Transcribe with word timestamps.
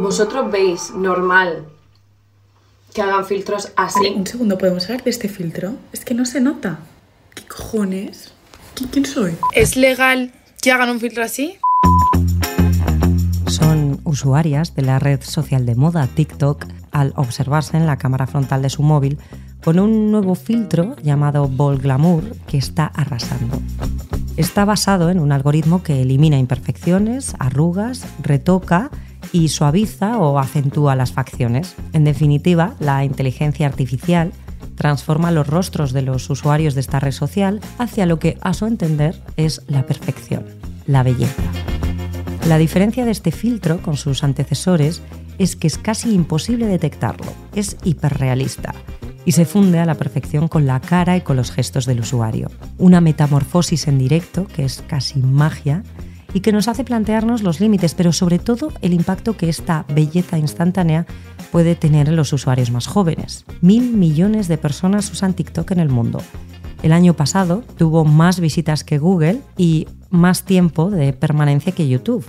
¿Vosotros 0.00 0.50
veis 0.50 0.94
normal 0.94 1.66
que 2.94 3.02
hagan 3.02 3.26
filtros 3.26 3.70
así? 3.76 4.08
un 4.16 4.26
segundo, 4.26 4.56
¿podemos 4.56 4.84
hablar 4.84 5.04
de 5.04 5.10
este 5.10 5.28
filtro? 5.28 5.74
Es 5.92 6.06
que 6.06 6.14
no 6.14 6.24
se 6.24 6.40
nota. 6.40 6.78
¿Qué 7.34 7.46
cojones? 7.46 8.32
¿Quién 8.90 9.04
soy? 9.04 9.36
¿Es 9.54 9.76
legal 9.76 10.32
que 10.62 10.72
hagan 10.72 10.88
un 10.88 11.00
filtro 11.00 11.22
así? 11.22 11.58
Son 13.46 14.00
usuarias 14.04 14.74
de 14.74 14.82
la 14.82 14.98
red 14.98 15.20
social 15.22 15.66
de 15.66 15.74
moda 15.74 16.06
TikTok 16.06 16.64
al 16.92 17.12
observarse 17.16 17.76
en 17.76 17.86
la 17.86 17.98
cámara 17.98 18.26
frontal 18.26 18.62
de 18.62 18.70
su 18.70 18.82
móvil 18.82 19.18
con 19.62 19.78
un 19.78 20.10
nuevo 20.10 20.34
filtro 20.34 20.96
llamado 21.02 21.46
Ball 21.46 21.76
Glamour 21.76 22.24
que 22.46 22.56
está 22.56 22.86
arrasando. 22.86 23.60
Está 24.38 24.64
basado 24.64 25.10
en 25.10 25.20
un 25.20 25.30
algoritmo 25.30 25.82
que 25.82 26.00
elimina 26.00 26.38
imperfecciones, 26.38 27.34
arrugas, 27.38 28.06
retoca 28.22 28.90
y 29.32 29.48
suaviza 29.48 30.18
o 30.18 30.38
acentúa 30.38 30.96
las 30.96 31.12
facciones. 31.12 31.74
En 31.92 32.04
definitiva, 32.04 32.74
la 32.80 33.04
inteligencia 33.04 33.66
artificial 33.66 34.32
transforma 34.74 35.30
los 35.30 35.46
rostros 35.46 35.92
de 35.92 36.02
los 36.02 36.28
usuarios 36.30 36.74
de 36.74 36.80
esta 36.80 37.00
red 37.00 37.12
social 37.12 37.60
hacia 37.78 38.06
lo 38.06 38.18
que, 38.18 38.38
a 38.40 38.54
su 38.54 38.66
entender, 38.66 39.20
es 39.36 39.62
la 39.68 39.84
perfección, 39.84 40.46
la 40.86 41.02
belleza. 41.02 41.42
La 42.46 42.56
diferencia 42.58 43.04
de 43.04 43.10
este 43.10 43.30
filtro 43.30 43.82
con 43.82 43.96
sus 43.96 44.24
antecesores 44.24 45.02
es 45.38 45.56
que 45.56 45.66
es 45.66 45.78
casi 45.78 46.14
imposible 46.14 46.66
detectarlo, 46.66 47.32
es 47.54 47.76
hiperrealista 47.84 48.74
y 49.24 49.32
se 49.32 49.44
funde 49.44 49.78
a 49.78 49.86
la 49.86 49.94
perfección 49.94 50.48
con 50.48 50.66
la 50.66 50.80
cara 50.80 51.16
y 51.16 51.20
con 51.20 51.36
los 51.36 51.50
gestos 51.52 51.86
del 51.86 52.00
usuario. 52.00 52.50
Una 52.78 53.00
metamorfosis 53.00 53.86
en 53.86 53.98
directo 53.98 54.46
que 54.46 54.64
es 54.64 54.82
casi 54.86 55.20
magia 55.20 55.82
y 56.32 56.40
que 56.40 56.52
nos 56.52 56.68
hace 56.68 56.84
plantearnos 56.84 57.42
los 57.42 57.60
límites, 57.60 57.94
pero 57.94 58.12
sobre 58.12 58.38
todo 58.38 58.72
el 58.82 58.92
impacto 58.92 59.36
que 59.36 59.48
esta 59.48 59.84
belleza 59.94 60.38
instantánea 60.38 61.06
puede 61.50 61.74
tener 61.74 62.08
en 62.08 62.16
los 62.16 62.32
usuarios 62.32 62.70
más 62.70 62.86
jóvenes. 62.86 63.44
Mil 63.60 63.92
millones 63.92 64.48
de 64.48 64.58
personas 64.58 65.10
usan 65.10 65.34
TikTok 65.34 65.70
en 65.72 65.80
el 65.80 65.88
mundo. 65.88 66.20
El 66.82 66.92
año 66.92 67.14
pasado 67.14 67.62
tuvo 67.76 68.04
más 68.04 68.40
visitas 68.40 68.84
que 68.84 68.98
Google 68.98 69.40
y 69.56 69.86
más 70.08 70.44
tiempo 70.44 70.90
de 70.90 71.12
permanencia 71.12 71.72
que 71.72 71.88
YouTube. 71.88 72.24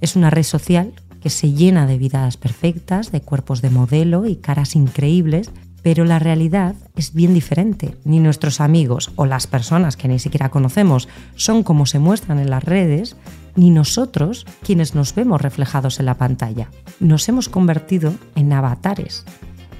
Es 0.00 0.16
una 0.16 0.30
red 0.30 0.44
social 0.44 0.92
que 1.20 1.30
se 1.30 1.52
llena 1.52 1.86
de 1.86 1.98
vidas 1.98 2.36
perfectas, 2.36 3.12
de 3.12 3.20
cuerpos 3.20 3.60
de 3.60 3.70
modelo 3.70 4.26
y 4.26 4.36
caras 4.36 4.74
increíbles 4.74 5.50
pero 5.82 6.04
la 6.04 6.18
realidad 6.18 6.74
es 6.96 7.14
bien 7.14 7.34
diferente. 7.34 7.96
Ni 8.04 8.20
nuestros 8.20 8.60
amigos 8.60 9.12
o 9.16 9.26
las 9.26 9.46
personas 9.46 9.96
que 9.96 10.08
ni 10.08 10.18
siquiera 10.18 10.50
conocemos 10.50 11.08
son 11.36 11.62
como 11.62 11.86
se 11.86 11.98
muestran 11.98 12.38
en 12.38 12.50
las 12.50 12.64
redes, 12.64 13.16
ni 13.56 13.70
nosotros 13.70 14.46
quienes 14.62 14.94
nos 14.94 15.14
vemos 15.14 15.40
reflejados 15.40 16.00
en 16.00 16.06
la 16.06 16.14
pantalla. 16.14 16.70
Nos 16.98 17.28
hemos 17.28 17.48
convertido 17.48 18.14
en 18.34 18.52
avatares. 18.52 19.24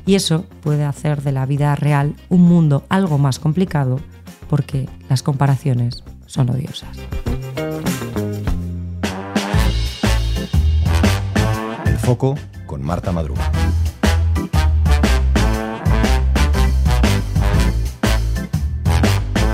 Y 0.06 0.14
eso 0.14 0.46
puede 0.62 0.84
hacer 0.84 1.22
de 1.22 1.32
la 1.32 1.46
vida 1.46 1.74
real 1.76 2.14
un 2.28 2.42
mundo 2.42 2.84
algo 2.88 3.18
más 3.18 3.38
complicado 3.38 4.00
porque 4.48 4.88
las 5.08 5.22
comparaciones 5.22 6.02
son 6.26 6.50
odiosas. 6.50 6.96
El 11.86 11.98
foco 11.98 12.34
con 12.66 12.82
Marta 12.82 13.12
Madruga. 13.12 13.59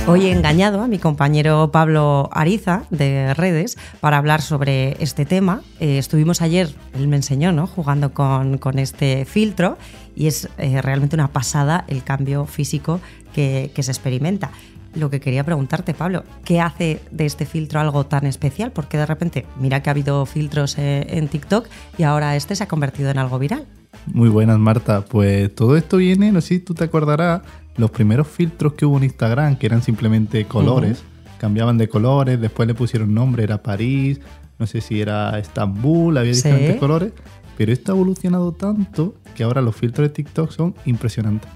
Hoy 0.08 0.26
he 0.26 0.32
engañado 0.32 0.82
a 0.82 0.86
mi 0.86 1.00
compañero 1.00 1.70
Pablo 1.72 2.30
Ariza 2.30 2.84
de 2.90 3.34
redes 3.34 3.76
para 3.98 4.18
hablar 4.18 4.40
sobre 4.40 4.96
este 5.02 5.24
tema. 5.26 5.62
Eh, 5.80 5.98
estuvimos 5.98 6.42
ayer, 6.42 6.72
él 6.94 7.08
me 7.08 7.16
enseñó, 7.16 7.50
¿no? 7.50 7.66
jugando 7.66 8.14
con, 8.14 8.60
este 8.78 9.24
filtro 9.24 9.76
y 10.14 10.28
es 10.28 10.48
eh, 10.58 10.80
realmente 10.80 11.16
una 11.16 11.32
pasada 11.32 11.84
el 11.88 12.04
cambio 12.04 12.46
físico 12.46 13.00
que, 13.34 13.72
se 13.76 13.90
experimenta. 13.90 14.52
Lo 14.94 15.10
que 15.10 15.18
quería 15.18 15.42
preguntarte, 15.42 15.92
Pablo, 15.92 16.22
¿qué 16.44 16.60
hace 16.60 17.00
de 17.10 17.26
este 17.26 17.44
filtro 17.44 17.80
algo 17.80 18.06
tan 18.06 18.26
especial? 18.26 18.70
Porque 18.70 18.98
de 18.98 19.06
repente, 19.06 19.44
mira 19.58 19.82
que 19.82 19.90
ha 19.90 19.92
habido 19.92 20.24
filtros 20.24 20.78
eh, 20.78 21.04
en 21.18 21.26
TikTok 21.26 21.66
y 21.98 22.04
ahora 22.04 22.36
este 22.36 22.54
se 22.54 22.62
ha 22.62 22.68
convertido 22.68 23.10
en 23.10 23.18
algo 23.18 23.40
viral. 23.40 23.66
Muy 24.06 24.28
buenas, 24.28 24.58
Marta. 24.58 25.04
Pues 25.04 25.52
todo 25.52 25.76
esto 25.76 25.96
viene, 25.96 26.30
no 26.30 26.40
sé 26.40 26.48
si 26.48 26.58
tú 26.60 26.74
te 26.74 26.84
acordarás, 26.84 27.42
los 27.76 27.90
primeros 27.90 28.26
filtros 28.26 28.74
que 28.74 28.86
hubo 28.86 28.96
en 28.98 29.04
Instagram, 29.04 29.56
que 29.56 29.66
eran 29.66 29.82
simplemente 29.82 30.44
colores, 30.46 31.02
cambiaban 31.38 31.78
de 31.78 31.88
colores, 31.88 32.40
después 32.40 32.66
le 32.66 32.74
pusieron 32.74 33.12
nombre, 33.14 33.44
era 33.44 33.62
París, 33.62 34.20
no 34.58 34.66
sé 34.66 34.80
si 34.80 35.00
era 35.00 35.38
Estambul, 35.38 36.16
había 36.16 36.32
diferentes 36.32 36.76
colores, 36.76 37.12
pero 37.56 37.72
esto 37.72 37.92
ha 37.92 37.94
evolucionado 37.94 38.52
tanto 38.52 39.14
que 39.34 39.44
ahora 39.44 39.60
los 39.60 39.76
filtros 39.76 40.08
de 40.08 40.14
TikTok 40.14 40.50
son 40.50 40.74
impresionantes. 40.84 41.50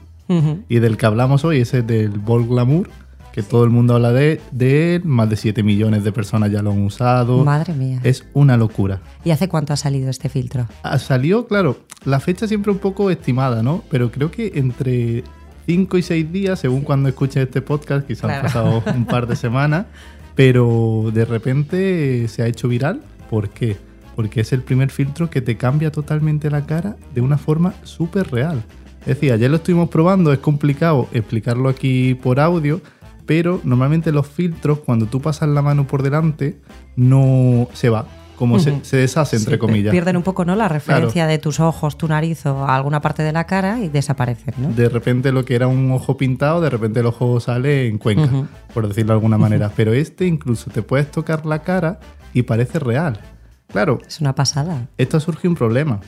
Y 0.68 0.78
del 0.78 0.96
que 0.96 1.06
hablamos 1.06 1.44
hoy 1.44 1.58
es 1.58 1.74
el 1.74 1.84
del 1.88 2.10
Ball 2.10 2.46
Glamour, 2.46 2.88
que 3.32 3.42
todo 3.42 3.64
el 3.64 3.70
mundo 3.70 3.96
habla 3.96 4.12
de, 4.12 4.40
de, 4.52 4.94
él, 4.94 5.04
más 5.04 5.28
de 5.28 5.34
7 5.34 5.64
millones 5.64 6.04
de 6.04 6.12
personas 6.12 6.52
ya 6.52 6.62
lo 6.62 6.70
han 6.70 6.82
usado. 6.82 7.44
Madre 7.44 7.74
mía. 7.74 8.00
Es 8.04 8.24
una 8.32 8.56
locura. 8.56 9.00
¿Y 9.24 9.32
hace 9.32 9.48
cuánto 9.48 9.72
ha 9.72 9.76
salido 9.76 10.08
este 10.08 10.28
filtro? 10.28 10.68
Ha 10.84 10.98
salido, 11.00 11.48
claro, 11.48 11.78
la 12.04 12.20
fecha 12.20 12.46
siempre 12.46 12.70
un 12.70 12.78
poco 12.78 13.10
estimada, 13.10 13.64
¿no? 13.64 13.82
Pero 13.90 14.12
creo 14.12 14.30
que 14.30 14.52
entre 14.54 15.24
5 15.70 15.98
y 15.98 16.02
6 16.02 16.32
días, 16.32 16.58
según 16.58 16.80
cuando 16.80 17.08
escuches 17.08 17.44
este 17.44 17.62
podcast, 17.62 18.04
quizás 18.04 18.28
han 18.28 18.42
pasado 18.42 18.82
un 18.92 19.04
par 19.04 19.28
de 19.28 19.36
semanas, 19.36 19.86
pero 20.34 21.12
de 21.14 21.24
repente 21.24 22.26
se 22.26 22.42
ha 22.42 22.48
hecho 22.48 22.66
viral. 22.66 23.02
¿Por 23.30 23.50
qué? 23.50 23.76
Porque 24.16 24.40
es 24.40 24.52
el 24.52 24.62
primer 24.62 24.90
filtro 24.90 25.30
que 25.30 25.40
te 25.40 25.56
cambia 25.56 25.92
totalmente 25.92 26.50
la 26.50 26.66
cara 26.66 26.96
de 27.14 27.20
una 27.20 27.38
forma 27.38 27.72
súper 27.84 28.32
real. 28.32 28.64
Es 29.02 29.06
decir, 29.06 29.32
ayer 29.32 29.48
lo 29.48 29.58
estuvimos 29.58 29.90
probando, 29.90 30.32
es 30.32 30.40
complicado 30.40 31.06
explicarlo 31.12 31.68
aquí 31.68 32.14
por 32.14 32.40
audio, 32.40 32.80
pero 33.24 33.60
normalmente 33.62 34.10
los 34.10 34.26
filtros, 34.26 34.80
cuando 34.80 35.06
tú 35.06 35.20
pasas 35.20 35.50
la 35.50 35.62
mano 35.62 35.86
por 35.86 36.02
delante, 36.02 36.58
no 36.96 37.68
se 37.74 37.90
va 37.90 38.06
como 38.40 38.58
se, 38.58 38.80
deshace, 38.96 39.36
entre 39.36 39.58
comillas. 39.58 39.92
Pierden 39.92 40.16
un 40.16 40.22
poco 40.22 40.46
¿no? 40.46 40.56
la 40.56 40.66
referencia 40.66 41.26
de 41.26 41.36
tus 41.36 41.60
ojos, 41.60 41.98
tu 41.98 42.08
nariz 42.08 42.46
o 42.46 42.66
alguna 42.66 43.02
parte 43.02 43.22
de 43.22 43.32
la 43.32 43.44
cara 43.44 43.80
y 43.80 43.90
desaparecen. 43.90 44.54
¿no? 44.56 44.72
De 44.72 44.88
repente 44.88 45.30
lo 45.30 45.44
que 45.44 45.54
era 45.54 45.68
un 45.68 45.92
ojo 45.92 46.16
pintado, 46.16 46.62
de 46.62 46.70
repente 46.70 47.00
el 47.00 47.06
ojo 47.06 47.38
sale 47.38 47.86
en 47.86 47.98
cuenca, 47.98 48.48
por 48.72 48.88
decirlo 48.88 49.08
de 49.08 49.16
alguna 49.18 49.36
manera. 49.36 49.70
Pero 49.76 49.92
este 49.92 50.26
incluso 50.26 50.70
te 50.70 50.80
puedes 50.80 51.10
tocar 51.10 51.44
la 51.44 51.62
cara 51.62 52.00
y 52.32 52.44
parece 52.44 52.78
real. 52.78 53.20
Claro. 53.68 53.98
Es 54.08 54.22
una 54.22 54.34
pasada. 54.34 54.88
Esto 54.96 55.20
surge 55.20 55.46
un 55.46 55.54
problema. 55.54 56.00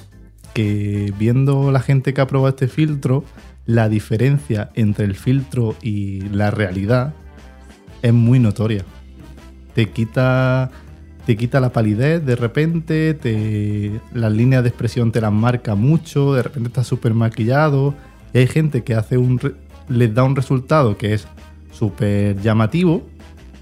Que 0.55 1.13
viendo 1.19 1.71
la 1.71 1.81
gente 1.81 2.15
que 2.15 2.23
ha 2.23 2.27
probado 2.27 2.49
este 2.49 2.67
filtro, 2.67 3.25
la 3.67 3.91
diferencia 3.91 4.71
entre 4.75 5.05
el 5.05 5.17
filtro 5.17 5.77
y 5.83 6.23
la 6.31 6.51
realidad 6.51 7.13
es 8.01 8.15
muy 8.15 8.39
notoria. 8.39 8.87
Te 9.75 9.91
quita 9.91 10.71
te 11.27 11.37
quita 11.37 11.61
la 11.61 11.73
palidez 11.73 12.25
de 12.25 12.37
repente, 12.37 13.15
te, 13.15 14.01
las 14.13 14.33
líneas 14.33 14.63
de 14.63 14.69
expresión 14.69 15.13
te 15.13 15.21
las 15.21 15.33
marca 15.33 15.75
mucho, 15.75 16.35
de 16.35 16.43
repente 16.43 16.69
estás 16.69 16.87
súper 16.87 17.15
maquillado. 17.15 17.95
Y 18.35 18.39
hay 18.39 18.47
gente 18.47 18.83
que 18.83 18.95
hace 18.95 19.19
un 19.19 19.39
les 19.89 20.15
da 20.15 20.25
un 20.25 20.37
resultado 20.37 20.97
que 20.97 21.15
es 21.15 21.27
súper 21.71 22.41
llamativo. 22.41 23.07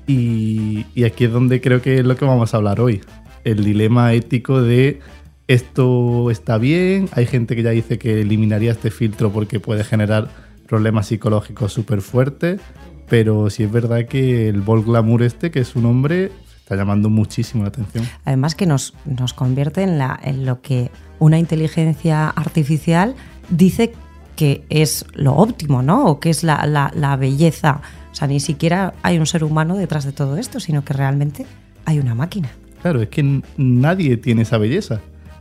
Y, 0.06 0.87
y 0.94 1.04
aquí 1.04 1.25
es 1.25 1.32
donde 1.32 1.60
creo 1.60 1.82
que 1.82 1.98
es 1.98 2.04
lo 2.04 2.16
que 2.16 2.25
vamos 2.25 2.54
a 2.54 2.56
hablar 2.56 2.81
hoy. 2.81 3.00
El 3.44 3.65
dilema 3.65 4.12
ético 4.12 4.60
de 4.62 5.00
esto 5.47 6.31
está 6.31 6.59
bien. 6.59 7.09
Hay 7.12 7.27
gente 7.27 7.56
que 7.56 7.62
ya 7.62 7.71
dice 7.71 7.98
que 7.98 8.21
eliminaría 8.22 8.72
este 8.72 8.91
filtro 8.91 9.31
porque 9.31 9.60
puede 9.60 9.84
generar 9.84 10.28
problemas 10.66 11.09
psicológicos 11.09 11.72
súper 11.72 12.00
fuertes. 12.00 12.60
Pero 13.09 13.50
sí 13.50 13.65
es 13.65 13.72
verdad 13.72 14.06
que 14.06 14.48
el 14.48 14.60
Bol 14.60 14.84
Glamour 14.84 15.22
este, 15.22 15.50
que 15.50 15.59
es 15.60 15.75
un 15.75 15.87
hombre, 15.87 16.31
está 16.71 16.77
llamando 16.77 17.11
muchísimo 17.11 17.65
la 17.65 17.71
atención. 17.71 18.05
Además 18.25 18.55
que 18.55 18.65
nos, 18.65 18.95
nos 19.05 19.35
convierte 19.35 19.83
en, 19.83 19.99
la, 19.99 20.19
en 20.23 20.47
lo 20.47 20.61
que 20.63 20.93
una 21.19 21.37
inteligencia 21.37 22.28
artificial 22.28 23.17
dice 23.51 23.93
que 24.37 24.63
es 24.71 25.05
lo 25.15 25.34
óptimo, 25.34 25.83
¿no? 25.83 26.07
O 26.07 26.21
que 26.21 26.31
es 26.31 26.45
la, 26.45 26.65
la, 26.65 27.17
belleza. 27.17 27.81
O 28.13 28.15
sea, 28.15 28.28
ni 28.28 28.39
siquiera 28.39 28.95
hay 29.03 29.19
un 29.19 29.27
ser 29.27 29.43
humano 29.43 29.77
detrás 29.77 30.05
de 30.05 30.13
todo 30.13 30.37
esto, 30.37 30.61
sino 30.61 30.84
que 30.84 30.93
realmente 30.93 31.45
hay 31.87 31.99
una 31.99 32.15
máquina. 32.15 32.51
Claro, 32.83 33.03
es 33.03 33.09
que 33.09 33.43
nadie 33.57 34.16
tiene 34.16 34.43
esa 34.43 34.57
belleza. 34.57 35.01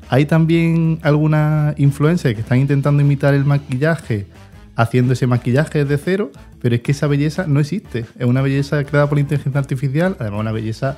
Hay 0.10 0.26
también 0.26 0.98
algunas 1.04 1.80
influencers 1.80 2.34
que 2.34 2.42
están 2.42 2.58
intentando 2.58 3.04
imitar 3.04 3.36
el 3.36 3.46
maquillaje 3.46 4.26
haciendo 4.76 5.14
ese 5.14 5.28
maquillaje 5.28 5.86
de 5.86 5.98
cero, 5.98 6.32
pero 6.60 6.74
es 6.74 6.82
que 6.82 6.94
esa 6.94 7.06
belleza 7.06 7.46
no 7.46 7.60
existe. 7.60 8.06
Es 8.18 8.26
una 8.26 8.42
belleza 8.42 8.84
creada 8.84 9.08
por 9.08 9.18
la 9.18 9.22
inteligencia 9.22 9.60
artificial, 9.60 10.16
además 10.20 10.40
una 10.40 10.52
belleza 10.54 10.98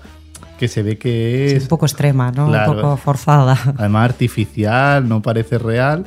que 0.57 0.67
se 0.67 0.83
ve 0.83 0.97
que 0.97 1.55
es... 1.55 1.63
un 1.63 1.69
poco 1.69 1.85
extrema, 1.85 2.31
¿no? 2.31 2.47
un 2.47 2.65
poco 2.65 2.97
forzada. 2.97 3.57
Además 3.77 4.05
artificial, 4.05 5.07
no 5.07 5.21
parece 5.21 5.57
real, 5.57 6.05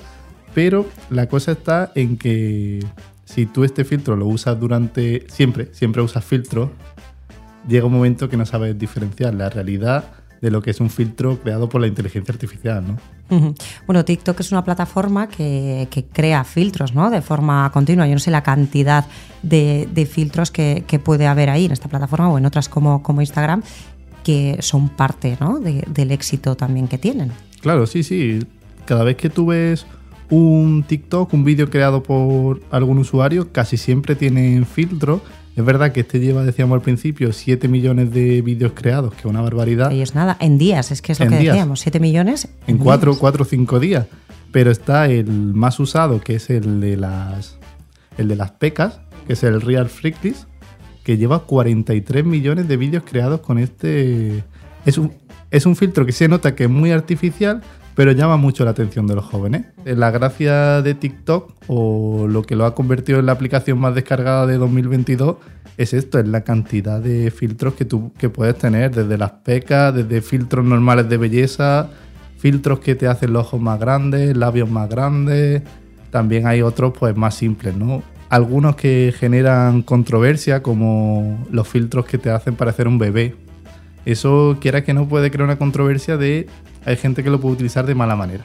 pero 0.54 0.86
la 1.10 1.26
cosa 1.26 1.52
está 1.52 1.92
en 1.94 2.16
que 2.16 2.84
si 3.24 3.46
tú 3.46 3.64
este 3.64 3.84
filtro 3.84 4.16
lo 4.16 4.26
usas 4.26 4.58
durante... 4.58 5.26
Siempre, 5.28 5.68
siempre 5.72 6.02
usas 6.02 6.24
filtros, 6.24 6.70
llega 7.66 7.86
un 7.86 7.92
momento 7.92 8.28
que 8.28 8.36
no 8.36 8.46
sabes 8.46 8.78
diferenciar 8.78 9.34
la 9.34 9.50
realidad 9.50 10.04
de 10.40 10.50
lo 10.50 10.60
que 10.60 10.70
es 10.70 10.80
un 10.80 10.90
filtro 10.90 11.38
creado 11.40 11.70
por 11.70 11.80
la 11.80 11.86
inteligencia 11.86 12.32
artificial, 12.32 12.84
¿no? 12.86 12.98
Bueno, 13.86 14.04
TikTok 14.04 14.38
es 14.40 14.52
una 14.52 14.62
plataforma 14.62 15.26
que, 15.26 15.88
que 15.90 16.04
crea 16.04 16.44
filtros, 16.44 16.94
¿no? 16.94 17.08
De 17.08 17.22
forma 17.22 17.70
continua. 17.72 18.06
Yo 18.06 18.12
no 18.12 18.18
sé 18.18 18.30
la 18.30 18.42
cantidad 18.42 19.06
de, 19.42 19.88
de 19.90 20.04
filtros 20.04 20.50
que, 20.50 20.84
que 20.86 20.98
puede 20.98 21.26
haber 21.26 21.48
ahí 21.48 21.64
en 21.64 21.72
esta 21.72 21.88
plataforma 21.88 22.28
o 22.28 22.36
en 22.36 22.44
otras 22.44 22.68
como, 22.68 23.02
como 23.02 23.22
Instagram 23.22 23.62
que 24.24 24.56
son 24.60 24.88
parte 24.88 25.36
¿no? 25.40 25.60
de- 25.60 25.84
del 25.88 26.10
éxito 26.10 26.56
también 26.56 26.88
que 26.88 26.98
tienen. 26.98 27.30
Claro, 27.60 27.86
sí, 27.86 28.02
sí. 28.02 28.40
Cada 28.84 29.04
vez 29.04 29.16
que 29.16 29.30
tú 29.30 29.46
ves 29.46 29.86
un 30.30 30.84
TikTok, 30.86 31.32
un 31.32 31.44
vídeo 31.44 31.70
creado 31.70 32.02
por 32.02 32.60
algún 32.70 32.98
usuario, 32.98 33.52
casi 33.52 33.76
siempre 33.76 34.16
tienen 34.16 34.66
filtro. 34.66 35.20
Es 35.56 35.64
verdad 35.64 35.92
que 35.92 36.00
este 36.00 36.18
lleva, 36.18 36.42
decíamos 36.44 36.74
al 36.76 36.82
principio, 36.82 37.32
7 37.32 37.68
millones 37.68 38.10
de 38.12 38.42
vídeos 38.42 38.72
creados, 38.74 39.12
que 39.14 39.20
es 39.20 39.24
una 39.26 39.40
barbaridad. 39.40 39.92
Y 39.92 40.00
es 40.02 40.14
nada, 40.14 40.36
en 40.40 40.58
días, 40.58 40.90
es 40.90 41.00
que 41.00 41.12
es 41.12 41.20
lo 41.20 41.26
En 41.26 41.30
que 41.32 41.38
días. 41.38 41.54
decíamos, 41.54 41.80
7 41.80 42.00
millones. 42.00 42.48
en 42.66 42.78
días. 42.78 42.84
4 43.18 43.42
o 43.42 43.44
5 43.44 43.78
días. 43.78 44.06
Pero 44.50 44.70
está 44.70 45.06
el 45.08 45.26
más 45.54 45.78
usado, 45.78 46.20
que 46.20 46.36
es 46.36 46.50
el 46.50 46.80
de 46.80 46.96
las 46.96 47.58
el 48.18 48.28
de 48.28 48.36
las 48.36 48.52
pecas, 48.52 49.00
que 49.26 49.32
es 49.34 49.42
el 49.44 49.60
Real 49.60 49.88
Freaklist, 49.88 50.44
que 51.04 51.18
lleva 51.18 51.44
43 51.44 52.24
millones 52.24 52.66
de 52.66 52.76
vídeos 52.76 53.04
creados 53.06 53.40
con 53.40 53.58
este. 53.58 54.42
Es 54.84 54.98
un, 54.98 55.12
es 55.50 55.66
un 55.66 55.76
filtro 55.76 56.04
que 56.04 56.12
se 56.12 56.26
nota 56.26 56.54
que 56.54 56.64
es 56.64 56.70
muy 56.70 56.90
artificial, 56.90 57.62
pero 57.94 58.12
llama 58.12 58.36
mucho 58.36 58.64
la 58.64 58.72
atención 58.72 59.06
de 59.06 59.14
los 59.14 59.24
jóvenes. 59.24 59.66
La 59.84 60.10
gracia 60.10 60.82
de 60.82 60.94
TikTok, 60.94 61.52
o 61.68 62.26
lo 62.26 62.42
que 62.42 62.56
lo 62.56 62.64
ha 62.64 62.74
convertido 62.74 63.20
en 63.20 63.26
la 63.26 63.32
aplicación 63.32 63.78
más 63.78 63.94
descargada 63.94 64.46
de 64.46 64.56
2022, 64.56 65.36
es 65.76 65.92
esto, 65.92 66.18
es 66.18 66.26
la 66.26 66.42
cantidad 66.42 67.00
de 67.00 67.30
filtros 67.30 67.74
que 67.74 67.84
tú 67.84 68.12
que 68.18 68.30
puedes 68.30 68.56
tener, 68.56 68.94
desde 68.94 69.18
las 69.18 69.30
pecas, 69.30 69.94
desde 69.94 70.22
filtros 70.22 70.64
normales 70.64 71.08
de 71.08 71.18
belleza, 71.18 71.90
filtros 72.38 72.80
que 72.80 72.94
te 72.94 73.08
hacen 73.08 73.32
los 73.32 73.46
ojos 73.46 73.60
más 73.60 73.78
grandes, 73.78 74.36
labios 74.36 74.70
más 74.70 74.88
grandes. 74.88 75.62
También 76.10 76.46
hay 76.46 76.62
otros 76.62 76.94
pues 76.98 77.16
más 77.16 77.34
simples, 77.34 77.76
¿no? 77.76 78.02
Algunos 78.34 78.74
que 78.74 79.14
generan 79.16 79.82
controversia, 79.82 80.60
como 80.60 81.46
los 81.52 81.68
filtros 81.68 82.04
que 82.04 82.18
te 82.18 82.30
hacen 82.30 82.56
parecer 82.56 82.88
un 82.88 82.98
bebé. 82.98 83.36
Eso, 84.06 84.58
quiera 84.60 84.82
que 84.82 84.92
no, 84.92 85.06
puede 85.06 85.30
crear 85.30 85.44
una 85.44 85.56
controversia 85.56 86.16
de... 86.16 86.48
Hay 86.84 86.96
gente 86.96 87.22
que 87.22 87.30
lo 87.30 87.40
puede 87.40 87.54
utilizar 87.54 87.86
de 87.86 87.94
mala 87.94 88.16
manera. 88.16 88.42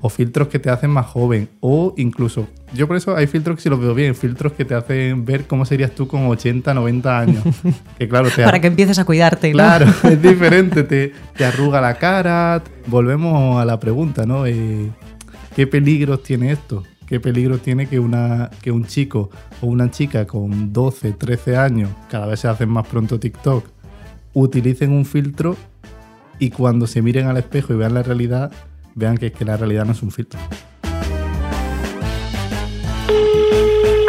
O 0.00 0.08
filtros 0.08 0.48
que 0.48 0.58
te 0.58 0.70
hacen 0.70 0.88
más 0.88 1.04
joven. 1.04 1.50
O 1.60 1.92
incluso... 1.98 2.48
Yo 2.72 2.88
por 2.88 2.96
eso 2.96 3.14
hay 3.14 3.26
filtros 3.26 3.56
que 3.56 3.64
si 3.64 3.68
los 3.68 3.78
veo 3.78 3.92
bien. 3.92 4.14
Filtros 4.14 4.54
que 4.54 4.64
te 4.64 4.74
hacen 4.74 5.26
ver 5.26 5.46
cómo 5.46 5.66
serías 5.66 5.90
tú 5.90 6.08
con 6.08 6.26
80, 6.26 6.72
90 6.72 7.18
años. 7.18 7.44
que 7.98 8.08
claro, 8.08 8.30
te 8.30 8.42
Para 8.42 8.58
que 8.58 8.68
empieces 8.68 8.98
a 8.98 9.04
cuidarte. 9.04 9.48
¿no? 9.48 9.52
Claro, 9.52 9.84
es 10.04 10.22
diferente, 10.22 10.82
te, 10.82 11.12
te 11.36 11.44
arruga 11.44 11.82
la 11.82 11.98
cara. 11.98 12.62
Volvemos 12.86 13.60
a 13.60 13.66
la 13.66 13.78
pregunta, 13.78 14.24
¿no? 14.24 14.46
Eh, 14.46 14.88
¿Qué 15.54 15.66
peligros 15.66 16.22
tiene 16.22 16.52
esto? 16.52 16.84
¿Qué 17.06 17.20
peligro 17.20 17.58
tiene 17.58 17.86
que, 17.86 17.98
una, 17.98 18.50
que 18.62 18.70
un 18.70 18.86
chico 18.86 19.30
o 19.60 19.66
una 19.66 19.90
chica 19.90 20.26
con 20.26 20.72
12, 20.72 21.12
13 21.12 21.56
años, 21.56 21.90
cada 22.10 22.26
vez 22.26 22.40
se 22.40 22.48
hacen 22.48 22.70
más 22.70 22.86
pronto 22.86 23.20
TikTok, 23.20 23.66
utilicen 24.32 24.92
un 24.92 25.04
filtro 25.04 25.56
y 26.38 26.50
cuando 26.50 26.86
se 26.86 27.02
miren 27.02 27.26
al 27.26 27.36
espejo 27.36 27.74
y 27.74 27.76
vean 27.76 27.94
la 27.94 28.02
realidad, 28.02 28.50
vean 28.94 29.18
que, 29.18 29.32
que 29.32 29.44
la 29.44 29.56
realidad 29.56 29.84
no 29.84 29.92
es 29.92 30.02
un 30.02 30.10
filtro? 30.10 30.40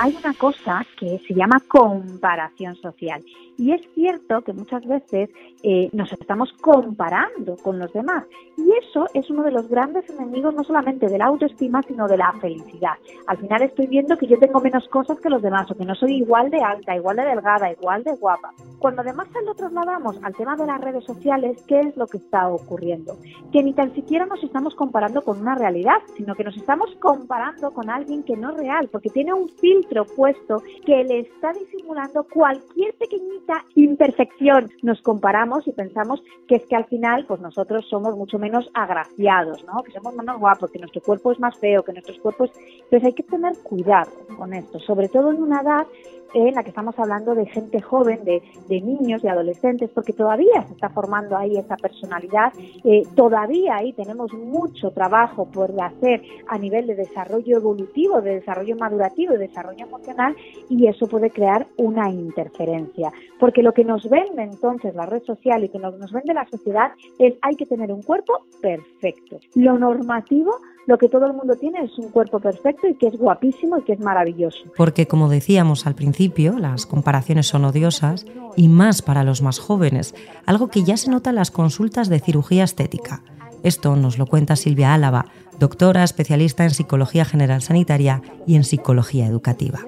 Hay 0.06 0.16
una 0.24 0.36
cosa 0.36 0.86
que 1.00 1.20
se 1.28 1.34
llama 1.34 1.60
comparación 1.68 2.76
social. 2.76 3.24
Y 3.58 3.72
es 3.72 3.82
cierto 3.96 4.42
que 4.44 4.54
muchas 4.54 4.86
veces 4.86 5.32
eh, 5.64 5.90
nos 5.94 6.12
estamos 6.14 6.54
comparando 6.62 7.56
con 7.58 7.80
los 7.80 7.92
demás. 7.92 8.24
Y 8.56 8.70
eso 8.86 9.08
es 9.16 9.28
uno 9.32 9.42
de 9.42 9.52
los 9.52 9.68
grandes 9.68 10.08
enemigos 10.10 10.54
no 10.54 10.64
solamente 10.64 11.08
de 11.08 11.18
la 11.18 11.26
autoestima, 11.26 11.82
sino 11.82 12.08
de 12.08 12.18
la 12.18 12.34
felicidad. 12.34 12.94
Al 13.26 13.38
final 13.38 13.64
estoy 13.64 13.88
viendo 13.88 14.16
que 14.18 14.28
yo 14.28 14.38
tengo 14.38 14.60
menos 14.60 14.88
cosas 14.90 15.20
que 15.20 15.30
los 15.30 15.42
demás, 15.42 15.72
o 15.72 15.76
que 15.76 15.86
no 15.86 15.96
soy 15.96 16.18
igual 16.18 16.52
de 16.52 16.62
alta, 16.62 16.96
igual 16.96 17.16
de 17.16 17.26
delgada, 17.26 17.72
igual 17.72 18.04
de 18.04 18.14
guapa. 18.16 18.52
Cuando 18.78 19.02
además 19.02 19.28
lo 19.44 19.56
trasladamos 19.56 20.18
al 20.22 20.36
tema 20.36 20.56
de 20.56 20.68
las 20.68 20.82
redes 20.82 21.04
sociales, 21.04 21.64
¿qué 21.68 21.80
es 21.80 21.98
lo 21.98 22.06
que 22.06 22.18
está 22.18 22.48
ocurriendo? 22.48 23.18
Que 23.52 23.64
ni 23.64 23.74
tan 23.74 23.94
siquiera 23.96 24.26
nos 24.28 24.44
estamos 24.44 24.76
comparando 24.76 25.24
con 25.24 25.40
una 25.40 25.56
realidad, 25.56 25.98
sino 26.16 26.36
que 26.36 26.44
nos 26.44 26.58
estamos 26.58 26.90
comparando 27.00 27.72
con 27.72 27.90
alguien 27.90 28.24
que 28.24 28.38
no 28.38 28.52
es 28.52 28.58
real, 28.58 28.90
porque 28.92 29.10
tiene 29.10 29.34
un 29.34 29.50
filtro 29.50 29.95
puesto 30.04 30.62
que 30.86 31.04
le 31.06 31.20
está 31.20 31.54
disimulando 31.54 32.26
cualquier 32.26 32.94
pequeñita 32.96 33.64
imperfección. 33.76 34.70
Nos 34.82 35.02
comparamos 35.02 35.66
y 35.68 35.72
pensamos 35.72 36.22
que 36.48 36.56
es 36.56 36.66
que 36.66 36.76
al 36.76 36.86
final, 36.86 37.26
pues 37.26 37.40
nosotros 37.40 37.86
somos 37.90 38.18
mucho 38.18 38.38
menos 38.38 38.70
agraciados, 38.74 39.64
¿no? 39.64 39.84
Que 39.84 39.92
somos 39.92 40.14
menos 40.16 40.38
guapos, 40.40 40.72
que 40.72 40.80
nuestro 40.80 41.02
cuerpo 41.02 41.32
es 41.32 41.40
más 41.40 41.58
feo, 41.58 41.84
que 41.84 41.94
nuestros 41.94 42.20
cuerpos... 42.20 42.52
Entonces 42.56 43.04
hay 43.06 43.14
que 43.14 43.24
tener 43.24 43.58
cuidado 43.64 44.12
con 44.38 44.54
esto, 44.54 44.80
sobre 44.80 45.08
todo 45.08 45.32
en 45.32 45.42
una 45.42 45.62
edad 45.62 45.88
en 46.36 46.54
la 46.54 46.64
que 46.64 46.70
estamos 46.70 46.98
hablando 47.00 47.34
de 47.34 47.46
gente 47.46 47.82
joven, 47.82 48.24
de, 48.26 48.42
de 48.68 48.82
niños, 48.82 49.22
de 49.22 49.30
adolescentes, 49.30 49.90
porque 49.92 50.14
todavía 50.14 50.64
se 50.68 50.74
está 50.74 50.90
formando 50.90 51.38
ahí 51.38 51.58
esa 51.58 51.78
personalidad, 51.78 52.52
eh, 52.84 53.04
todavía 53.16 53.78
ahí 53.78 53.94
tenemos 53.94 54.34
mucho 54.34 54.92
trabajo 54.92 55.46
por 55.46 55.72
hacer 55.82 56.22
a 56.48 56.58
nivel 56.58 56.88
de 56.88 56.96
desarrollo 56.96 57.58
evolutivo, 57.58 58.22
de 58.22 58.36
desarrollo 58.36 58.76
madurativo, 58.76 59.34
de 59.34 59.48
desarrollo 59.48 59.75
emocional, 59.84 60.36
y 60.70 60.88
eso 60.88 61.08
puede 61.08 61.30
crear 61.30 61.68
una 61.78 62.10
interferencia. 62.10 63.12
Porque 63.40 63.62
lo 63.62 63.74
que 63.74 63.84
nos 63.84 64.10
vende 64.10 64.44
entonces 64.44 64.96
la 64.96 65.06
red 65.06 65.24
social 65.24 65.64
y 65.64 65.70
que 65.70 65.76
que 65.76 65.98
nos 65.98 66.12
vende 66.12 66.34
la 66.34 66.48
sociedad 66.50 66.92
es 67.20 67.34
hay 67.42 67.56
que 67.56 67.66
tener 67.66 67.92
un 67.92 68.02
cuerpo 68.02 68.46
perfecto. 68.62 69.40
Lo 69.56 69.78
normativo, 69.78 70.56
lo 70.88 70.98
que 70.98 71.10
todo 71.10 71.26
el 71.26 71.34
mundo 71.34 71.56
tiene 71.56 71.84
es 71.84 71.98
un 71.98 72.10
cuerpo 72.10 72.40
perfecto 72.40 72.88
y 72.88 72.96
que 72.96 73.08
es 73.08 73.18
guapísimo 73.18 73.78
y 73.78 73.84
que 73.84 73.94
es 73.94 74.00
maravilloso. 74.00 74.66
Porque, 74.78 75.08
como 75.08 75.30
decíamos 75.30 75.86
al 75.86 75.96
principio, 75.96 76.58
las 76.58 76.86
comparaciones 76.86 77.48
son 77.48 77.66
odiosas 77.66 78.26
y 78.56 78.70
más 78.70 79.02
para 79.02 79.24
los 79.24 79.42
más 79.42 79.60
jóvenes, 79.60 80.16
algo 80.46 80.70
que 80.70 80.84
ya 80.84 80.98
se 80.98 81.12
nota 81.12 81.32
en 81.32 81.38
las 81.38 81.52
consultas 81.52 82.10
de 82.10 82.20
cirugía 82.20 82.64
estética. 82.64 83.22
Esto 83.66 83.96
nos 83.96 84.20
lo 84.20 84.28
cuenta 84.28 84.56
Silvia 84.56 84.94
Álava, 84.94 85.26
doctora 85.60 86.04
especialista 86.04 86.64
en 86.66 86.70
psicología 86.70 87.26
general 87.26 87.64
sanitaria 87.64 88.22
y 88.46 88.58
en 88.58 88.64
psicología 88.64 89.26
educativa. 89.26 89.80